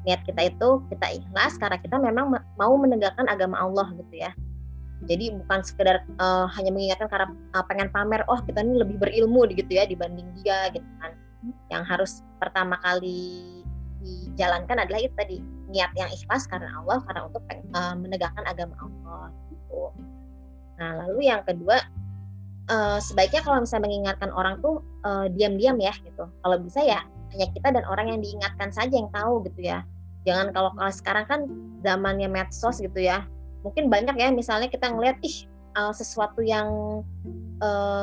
niat 0.02 0.26
kita 0.26 0.50
itu 0.50 0.82
kita 0.90 1.22
ikhlas 1.22 1.62
karena 1.62 1.78
kita 1.78 2.02
memang 2.02 2.34
mau 2.58 2.74
menegakkan 2.74 3.30
agama 3.30 3.62
Allah 3.62 3.94
gitu 3.94 4.26
ya. 4.26 4.34
Jadi 5.06 5.34
bukan 5.38 5.62
sekedar 5.62 6.02
uh, 6.18 6.50
hanya 6.58 6.74
mengingatkan 6.74 7.10
karena 7.10 7.28
uh, 7.54 7.66
pengen 7.70 7.90
pamer 7.94 8.26
oh 8.26 8.42
kita 8.42 8.66
ini 8.66 8.82
lebih 8.82 8.98
berilmu 8.98 9.46
gitu 9.54 9.70
ya 9.70 9.86
dibanding 9.86 10.26
dia 10.42 10.74
gitu 10.74 10.86
kan. 10.98 11.14
Yang 11.70 11.84
harus 11.86 12.12
pertama 12.42 12.82
kali 12.82 13.62
dijalankan 14.02 14.82
adalah 14.82 14.98
itu 14.98 15.14
tadi 15.14 15.38
niat 15.72 15.92
yang 15.96 16.12
ikhlas 16.12 16.46
karena 16.46 16.70
Allah 16.84 17.00
karena 17.08 17.22
untuk 17.28 17.44
uh, 17.50 17.96
menegakkan 17.96 18.44
agama 18.44 18.76
Allah 18.80 19.32
gitu. 19.50 19.96
Nah 20.78 20.92
lalu 21.06 21.32
yang 21.32 21.42
kedua 21.48 21.80
uh, 22.70 23.00
sebaiknya 23.00 23.42
kalau 23.42 23.64
misalnya 23.64 23.88
mengingatkan 23.88 24.30
orang 24.36 24.60
tuh 24.60 24.84
uh, 25.08 25.26
diam-diam 25.32 25.80
ya 25.80 25.96
gitu. 26.04 26.28
Kalau 26.28 26.58
bisa 26.60 26.84
ya 26.84 27.02
hanya 27.32 27.48
kita 27.56 27.72
dan 27.72 27.84
orang 27.88 28.12
yang 28.12 28.20
diingatkan 28.20 28.70
saja 28.70 28.92
yang 28.92 29.10
tahu 29.16 29.42
gitu 29.48 29.72
ya. 29.72 29.88
Jangan 30.28 30.54
kalau, 30.54 30.70
kalau 30.78 30.92
sekarang 30.94 31.26
kan 31.26 31.40
zamannya 31.82 32.30
medsos 32.30 32.78
gitu 32.84 33.00
ya. 33.02 33.26
Mungkin 33.66 33.90
banyak 33.90 34.18
ya 34.18 34.30
misalnya 34.30 34.70
kita 34.70 34.92
ngeliat 34.92 35.18
ih 35.24 35.50
uh, 35.78 35.94
sesuatu 35.96 36.44
yang 36.44 37.02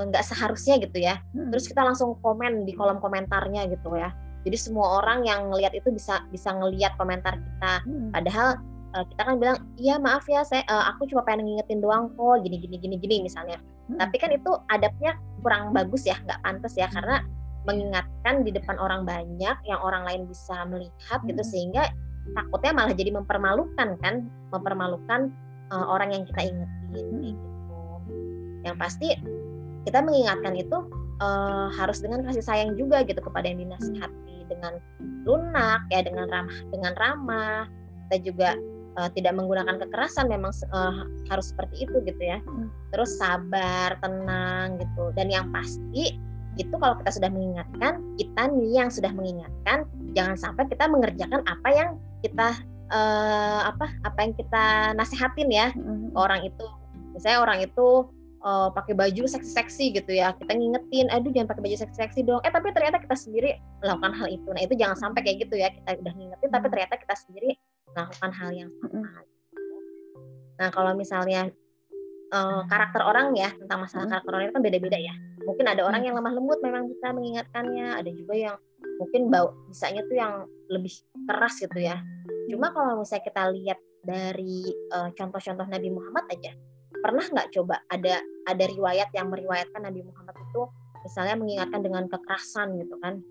nggak 0.09 0.25
uh, 0.25 0.29
seharusnya 0.29 0.79
gitu 0.81 0.99
ya. 0.99 1.21
Hmm. 1.35 1.51
Terus 1.53 1.67
kita 1.71 1.83
langsung 1.85 2.17
komen 2.23 2.65
di 2.67 2.73
kolom 2.75 2.99
komentarnya 2.99 3.69
gitu 3.71 3.95
ya. 3.95 4.11
Jadi 4.49 4.57
semua 4.57 5.05
orang 5.05 5.29
yang 5.29 5.53
ngelihat 5.53 5.77
itu 5.77 5.93
bisa 5.93 6.25
bisa 6.33 6.57
ngelihat 6.57 6.97
komentar 6.97 7.37
kita. 7.37 7.85
Hmm. 7.85 8.09
Padahal 8.17 8.57
uh, 8.97 9.05
kita 9.05 9.23
kan 9.25 9.35
bilang 9.37 9.59
iya 9.77 10.01
maaf 10.01 10.25
ya 10.29 10.41
saya 10.47 10.65
uh, 10.69 10.89
aku 10.95 11.09
cuma 11.11 11.25
pengen 11.27 11.45
ngingetin 11.45 11.85
doang 11.85 12.09
kok 12.17 12.41
gini 12.45 12.57
gini 12.61 12.77
gini 12.81 12.97
gini 12.97 13.17
misalnya 13.27 13.61
hmm. 13.91 13.99
tapi 14.01 14.17
kan 14.17 14.31
itu 14.33 14.51
adabnya 14.73 15.19
kurang 15.45 15.77
bagus 15.77 16.09
ya 16.09 16.17
nggak 16.25 16.41
pantas 16.41 16.75
ya 16.79 16.89
karena 16.89 17.25
mengingatkan 17.67 18.47
di 18.47 18.51
depan 18.55 18.81
orang 18.81 19.05
banyak 19.05 19.57
yang 19.69 19.81
orang 19.83 20.07
lain 20.09 20.25
bisa 20.25 20.65
melihat 20.65 21.21
gitu 21.27 21.43
hmm. 21.43 21.51
sehingga 21.51 21.83
takutnya 22.37 22.73
malah 22.77 22.95
jadi 22.97 23.11
mempermalukan 23.13 23.89
kan 24.01 24.15
mempermalukan 24.53 25.33
uh, 25.73 25.87
orang 25.89 26.13
yang 26.13 26.25
kita 26.25 26.49
ingetin 26.49 27.07
hmm. 27.13 27.23
gitu 27.33 27.45
yang 28.65 28.77
pasti 28.81 29.17
kita 29.87 30.05
mengingatkan 30.05 30.53
itu 30.59 30.79
uh, 31.21 31.69
harus 31.75 31.99
dengan 32.03 32.25
kasih 32.27 32.45
sayang 32.45 32.75
juga 32.75 33.03
gitu 33.07 33.19
kepada 33.23 33.47
yang 33.47 33.63
dinasihati. 33.63 34.49
Dengan 34.49 34.81
lunak 35.29 35.85
ya 35.93 36.01
dengan 36.01 36.27
ramah 36.33 36.59
dengan 36.73 36.93
ramah. 36.97 37.63
Kita 38.09 38.17
juga 38.25 38.51
uh, 38.97 39.11
tidak 39.13 39.37
menggunakan 39.37 39.77
kekerasan 39.77 40.27
memang 40.33 40.51
uh, 40.73 41.05
harus 41.29 41.53
seperti 41.53 41.85
itu 41.85 42.01
gitu 42.05 42.23
ya. 42.23 42.41
Hmm. 42.43 42.73
terus 42.89 43.21
sabar 43.21 44.01
tenang 44.01 44.81
gitu. 44.81 45.13
Dan 45.13 45.29
yang 45.29 45.53
pasti 45.53 46.17
itu 46.59 46.75
kalau 46.75 46.99
kita 46.99 47.15
sudah 47.15 47.31
mengingatkan 47.31 48.03
kita 48.19 48.43
nih 48.51 48.83
yang 48.83 48.91
sudah 48.91 49.13
mengingatkan 49.15 49.87
jangan 50.17 50.35
sampai 50.35 50.67
kita 50.67 50.91
mengerjakan 50.91 51.47
apa 51.47 51.69
yang 51.71 51.91
kita 52.27 52.59
uh, 52.91 53.71
apa 53.71 53.87
apa 54.03 54.19
yang 54.25 54.33
kita 54.35 54.97
nasihatin 54.97 55.49
ya. 55.53 55.69
Hmm. 55.77 56.11
orang 56.17 56.43
itu 56.49 56.67
misalnya 57.15 57.39
orang 57.45 57.59
itu 57.67 58.07
uh, 58.43 58.69
pakai 58.73 58.95
baju 58.95 59.25
seksi-seksi 59.27 59.99
gitu 59.99 60.13
ya. 60.15 60.35
Kita 60.37 60.53
ngingetin 60.55 61.07
aduh 61.11 61.31
jangan 61.31 61.49
pakai 61.55 61.63
baju 61.69 61.77
seksi-seksi 61.79 62.21
dong. 62.27 62.41
Eh 62.45 62.53
tapi 62.53 62.71
ternyata 62.75 63.03
kita 63.03 63.17
sendiri 63.17 63.51
melakukan 63.83 64.13
hal 64.15 64.29
itu. 64.31 64.49
Nah 64.51 64.63
itu 64.63 64.75
jangan 64.79 64.97
sampai 64.99 65.21
kayak 65.25 65.49
gitu 65.49 65.55
ya. 65.59 65.69
Kita 65.73 65.99
udah 65.99 66.15
ngingetin 66.15 66.51
tapi 66.51 66.67
ternyata 66.71 66.95
kita 66.99 67.15
sendiri 67.15 67.51
melakukan 67.95 68.31
hal 68.35 68.51
yang 68.55 68.71
sama. 68.83 69.11
Nah 70.59 70.69
kalau 70.75 70.93
misalnya 70.99 71.41
uh, 72.35 72.63
karakter 72.69 73.03
orang 73.05 73.35
ya 73.37 73.51
tentang 73.57 73.85
masalah 73.85 74.07
karakter 74.09 74.33
orang 74.35 74.45
itu 74.51 74.55
kan 74.55 74.65
beda-beda 74.65 74.99
ya. 74.99 75.15
Mungkin 75.47 75.65
ada 75.65 75.83
orang 75.87 76.05
yang 76.05 76.15
lemah 76.19 76.35
lembut 76.37 76.61
memang 76.61 76.91
bisa 76.93 77.09
mengingatkannya, 77.15 77.97
ada 77.97 78.11
juga 78.13 78.35
yang 78.37 78.57
mungkin 79.01 79.33
bau 79.33 79.55
bisanya 79.71 80.05
tuh 80.05 80.17
yang 80.19 80.33
lebih 80.69 80.93
keras 81.25 81.57
gitu 81.63 81.79
ya. 81.81 82.03
Cuma 82.51 82.75
kalau 82.75 83.01
misalnya 83.01 83.25
kita 83.25 83.43
lihat 83.55 83.79
dari 84.05 84.69
uh, 84.93 85.09
contoh-contoh 85.17 85.67
Nabi 85.69 85.89
Muhammad 85.89 86.25
aja, 86.29 86.53
pernah 87.05 87.25
nggak 87.25 87.49
coba 87.55 87.81
ada 87.89 88.21
ada 88.49 88.65
riwayat 88.65 89.09
yang 89.15 89.31
meriwayatkan 89.31 89.81
Nabi 89.85 90.03
Muhammad 90.03 90.37
itu 90.39 90.63
misalnya 91.07 91.35
mengingatkan 91.39 91.81
dengan 91.81 92.05
kekerasan 92.11 92.79
gitu 92.81 92.97
kan? 93.01 93.23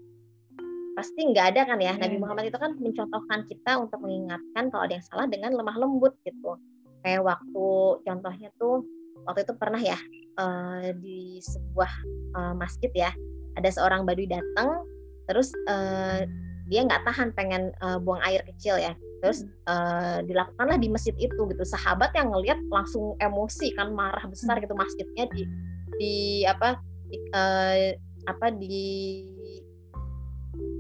Pasti 0.97 1.19
nggak 1.29 1.45
ada 1.53 1.61
kan 1.69 1.77
ya? 1.77 1.93
Nabi 1.93 2.15
iya. 2.17 2.21
Muhammad 2.21 2.45
itu 2.49 2.57
kan 2.57 2.71
mencontohkan 2.79 3.39
kita 3.45 3.71
untuk 3.77 3.99
mengingatkan 4.01 4.73
kalau 4.73 4.83
ada 4.87 4.93
yang 4.97 5.05
salah 5.05 5.27
dengan 5.29 5.53
lemah 5.53 5.77
lembut 5.77 6.17
gitu. 6.25 6.57
Kayak 7.05 7.23
waktu 7.27 7.67
contohnya 8.01 8.49
tuh 8.57 8.81
waktu 9.27 9.43
itu 9.43 9.53
pernah 9.59 9.81
ya 9.81 9.99
uh, 10.39 10.89
di 10.97 11.43
sebuah 11.43 11.91
uh, 12.33 12.53
masjid 12.55 12.89
ya 12.95 13.11
ada 13.59 13.69
seorang 13.73 14.05
badui 14.07 14.29
datang 14.29 14.85
terus 15.27 15.51
uh, 15.67 16.23
dia 16.71 16.81
nggak 16.87 17.03
tahan 17.03 17.35
pengen 17.35 17.75
uh, 17.83 17.99
buang 17.99 18.23
air 18.23 18.39
kecil 18.47 18.79
ya 18.79 18.95
terus 19.23 19.45
uh, 19.65 20.21
dilakukanlah 20.25 20.77
di 20.77 20.87
masjid 20.93 21.15
itu 21.17 21.41
gitu 21.49 21.63
sahabat 21.65 22.13
yang 22.13 22.29
ngelihat 22.29 22.59
langsung 22.69 23.17
emosi 23.17 23.73
kan 23.73 23.89
marah 23.93 24.23
besar 24.29 24.61
gitu 24.61 24.77
masjidnya 24.77 25.25
di 25.33 25.43
di 25.97 26.15
apa 26.45 26.77
di, 27.09 27.17
uh, 27.33 27.97
apa 28.27 28.47
di 28.53 28.87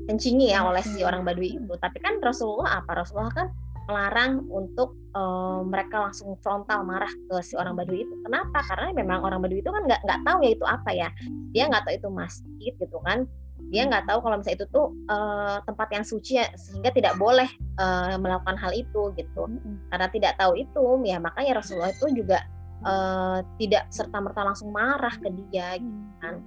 kencingi 0.07 0.55
ya 0.55 0.63
oleh 0.63 0.81
si 0.81 1.03
orang 1.03 1.27
Badui 1.27 1.59
itu. 1.59 1.73
Tapi 1.77 1.97
kan 1.99 2.17
Rasulullah 2.23 2.81
apa? 2.81 3.03
Rasulullah 3.03 3.33
kan 3.35 3.47
melarang 3.87 4.43
untuk 4.51 4.95
uh, 5.15 5.63
mereka 5.63 6.03
langsung 6.03 6.35
frontal 6.43 6.83
marah 6.83 7.11
ke 7.11 7.35
si 7.43 7.55
orang 7.59 7.75
Badui 7.75 8.03
itu. 8.07 8.15
Kenapa? 8.23 8.63
Karena 8.67 8.95
memang 8.95 9.23
orang 9.23 9.43
Badui 9.43 9.59
itu 9.59 9.71
kan 9.71 9.83
nggak 9.83 10.01
nggak 10.07 10.19
tahu 10.23 10.37
ya 10.43 10.49
itu 10.55 10.65
apa 10.65 10.89
ya. 10.95 11.09
Dia 11.51 11.63
nggak 11.67 11.83
tahu 11.87 11.93
itu 11.95 12.09
masjid 12.11 12.73
gitu 12.79 12.97
kan. 13.03 13.27
Dia 13.67 13.83
nggak 13.87 14.07
tahu 14.07 14.19
kalau 14.23 14.39
misalnya 14.39 14.63
itu 14.63 14.67
tuh 14.71 14.87
uh, 15.11 15.59
tempat 15.67 15.87
yang 15.91 16.05
suci 16.07 16.39
ya, 16.39 16.47
sehingga 16.55 16.89
tidak 16.95 17.19
boleh 17.19 17.47
uh, 17.79 18.15
melakukan 18.15 18.55
hal 18.55 18.71
itu 18.71 19.11
gitu. 19.19 19.43
Karena 19.91 20.07
tidak 20.07 20.33
tahu 20.39 20.55
itu, 20.55 20.83
ya 21.03 21.19
makanya 21.19 21.59
Rasulullah 21.59 21.91
itu 21.91 22.07
juga 22.15 22.43
uh, 22.87 23.43
tidak 23.59 23.91
serta 23.91 24.17
merta 24.23 24.47
langsung 24.47 24.71
marah 24.71 25.13
ke 25.19 25.27
dia, 25.31 25.75
gitu 25.79 26.07
kan. 26.23 26.39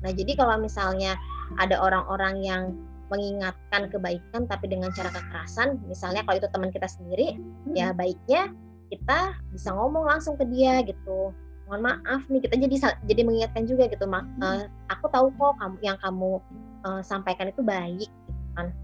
Nah 0.00 0.10
jadi 0.12 0.32
kalau 0.36 0.56
misalnya 0.60 1.16
ada 1.56 1.80
orang-orang 1.80 2.34
yang 2.44 2.62
mengingatkan 3.10 3.90
kebaikan 3.90 4.46
tapi 4.46 4.70
dengan 4.70 4.94
cara 4.94 5.10
kekerasan 5.10 5.82
misalnya 5.90 6.22
kalau 6.22 6.38
itu 6.38 6.48
teman 6.54 6.70
kita 6.70 6.86
sendiri 6.86 7.34
hmm. 7.36 7.74
ya 7.74 7.90
baiknya 7.90 8.54
kita 8.90 9.34
bisa 9.50 9.74
ngomong 9.74 10.06
langsung 10.06 10.38
ke 10.38 10.46
dia 10.46 10.82
gitu 10.86 11.34
mohon 11.70 11.86
maaf 11.86 12.26
nih 12.26 12.42
kita 12.42 12.58
jadi 12.58 12.76
jadi 13.06 13.22
mengingatkan 13.22 13.62
juga 13.62 13.86
gitu 13.86 14.02
mak 14.10 14.26
hmm. 14.26 14.42
uh, 14.42 14.66
aku 14.90 15.06
tahu 15.14 15.30
kok 15.38 15.54
kamu 15.62 15.76
yang 15.86 15.98
kamu 16.02 16.42
uh, 16.82 16.98
sampaikan 17.06 17.46
itu 17.46 17.62
baik 17.62 18.10
gitu 18.10 18.50
kan 18.58 18.74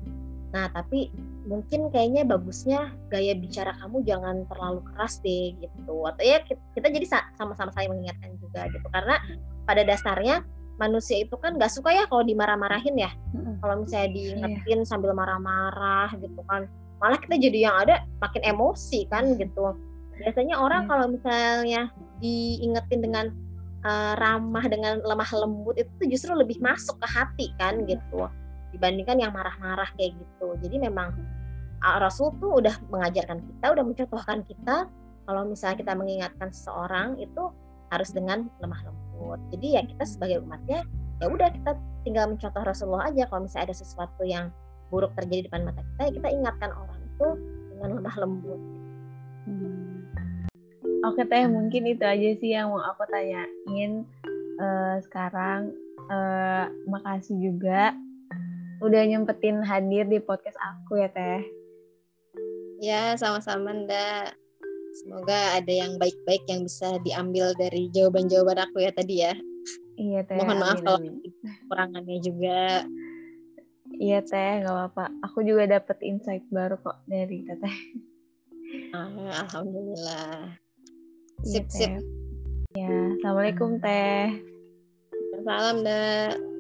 nah 0.54 0.70
tapi 0.70 1.10
mungkin 1.50 1.90
kayaknya 1.90 2.22
bagusnya 2.22 2.94
gaya 3.10 3.34
bicara 3.34 3.74
kamu 3.82 4.06
jangan 4.06 4.46
terlalu 4.46 4.86
keras 4.94 5.18
deh 5.18 5.58
gitu 5.58 6.06
atau 6.06 6.22
ya 6.22 6.38
kita, 6.46 6.86
jadi 6.86 7.06
sama-sama 7.34 7.74
saling 7.74 7.90
mengingatkan 7.90 8.38
juga 8.38 8.70
gitu 8.70 8.86
karena 8.94 9.18
pada 9.66 9.82
dasarnya 9.82 10.46
manusia 10.76 11.24
itu 11.24 11.34
kan 11.40 11.56
nggak 11.56 11.72
suka 11.72 11.92
ya 11.92 12.04
kalau 12.08 12.22
dimarah-marahin 12.24 12.96
ya. 13.00 13.10
hmm 13.32 13.64
Kalau 13.64 13.74
misalnya 13.82 14.10
diingetin 14.12 14.80
yeah. 14.84 14.88
sambil 14.88 15.16
marah-marah 15.16 16.12
gitu 16.20 16.40
kan, 16.44 16.68
malah 17.00 17.16
kita 17.16 17.40
jadi 17.40 17.58
yang 17.72 17.76
ada 17.80 18.04
makin 18.20 18.44
emosi 18.44 19.08
kan 19.08 19.40
gitu. 19.40 19.72
Biasanya 20.20 20.60
orang 20.60 20.84
yeah. 20.84 20.90
kalau 20.92 21.06
misalnya 21.08 21.82
diingetin 22.22 23.00
dengan 23.04 23.26
uh, 23.86 24.14
ramah 24.18 24.64
dengan 24.66 25.00
lemah 25.04 25.30
lembut 25.36 25.76
itu 25.78 25.90
tuh 26.00 26.08
justru 26.10 26.32
lebih 26.32 26.58
masuk 26.58 26.96
ke 26.98 27.06
hati 27.06 27.46
kan 27.60 27.82
gitu 27.86 28.26
dibandingkan 28.74 29.16
yang 29.16 29.32
marah-marah 29.32 29.88
kayak 29.96 30.12
gitu. 30.18 30.58
Jadi 30.60 30.76
memang 30.82 31.14
uh, 31.80 31.98
Rasul 32.02 32.34
tuh 32.42 32.60
udah 32.60 32.76
mengajarkan 32.92 33.40
kita, 33.40 33.66
udah 33.72 33.84
mencontohkan 33.86 34.38
kita 34.44 34.90
kalau 35.26 35.42
misalnya 35.48 35.76
kita 35.80 35.92
mengingatkan 35.96 36.48
seseorang 36.52 37.18
itu 37.18 37.50
harus 37.90 38.10
dengan 38.10 38.50
lemah 38.60 38.82
lembut. 38.84 39.40
Jadi 39.54 39.66
ya 39.78 39.82
kita 39.86 40.04
sebagai 40.04 40.42
umatnya 40.42 40.82
ya 41.22 41.26
udah 41.32 41.48
kita 41.48 41.72
tinggal 42.04 42.28
mencontoh 42.28 42.62
Rasulullah 42.62 43.08
aja 43.08 43.24
kalau 43.30 43.48
misalnya 43.48 43.72
ada 43.72 43.76
sesuatu 43.76 44.22
yang 44.22 44.52
buruk 44.92 45.10
terjadi 45.16 45.42
di 45.42 45.46
depan 45.50 45.66
mata 45.66 45.82
kita 45.82 46.02
ya 46.06 46.12
kita 46.14 46.28
ingatkan 46.30 46.70
orang 46.70 47.00
itu 47.02 47.28
dengan 47.74 47.90
lemah 47.98 48.16
lembut. 48.20 48.60
Hmm. 50.96 51.12
Oke 51.12 51.28
teh 51.28 51.44
mungkin 51.44 51.82
itu 51.84 52.04
aja 52.04 52.28
sih 52.40 52.56
yang 52.56 52.72
mau 52.72 52.80
aku 52.80 53.04
tanyain 53.12 54.08
uh, 54.56 54.96
sekarang. 55.04 55.76
Uh, 56.06 56.70
makasih 56.86 57.34
juga 57.34 57.90
udah 58.78 59.02
nyempetin 59.08 59.58
hadir 59.66 60.06
di 60.06 60.22
podcast 60.22 60.56
aku 60.60 61.02
ya 61.02 61.08
teh. 61.10 61.42
Ya 62.80 63.16
sama-sama 63.16 63.72
ndak. 63.72 64.36
Semoga 64.96 65.60
ada 65.60 65.72
yang 65.72 66.00
baik-baik 66.00 66.48
yang 66.48 66.64
bisa 66.64 66.96
diambil 67.04 67.52
dari 67.60 67.92
jawaban-jawaban 67.92 68.64
aku 68.64 68.80
ya 68.80 68.92
tadi 68.96 69.20
ya. 69.20 69.34
Iya 70.00 70.20
teh. 70.24 70.36
Mohon 70.40 70.56
maaf 70.60 70.78
kalau 70.80 71.00
kekurangannya 71.00 72.18
juga. 72.24 72.60
Iya 73.96 74.18
teh, 74.24 74.52
nggak 74.64 74.72
apa-apa. 74.72 75.04
Aku 75.24 75.44
juga 75.44 75.68
dapat 75.68 76.00
insight 76.04 76.44
baru 76.48 76.76
kok 76.80 77.00
dari 77.08 77.44
teteh. 77.44 77.76
Ah, 78.92 79.44
Alhamdulillah. 79.44 80.65
Sip, 81.44 81.68
iya, 81.68 81.76
sip. 81.76 81.92
Ya, 82.72 82.88
Assalamualaikum 83.20 83.76
teh. 83.84 84.40
Waalaikumsalam, 85.12 85.76
Dak. 85.84 86.55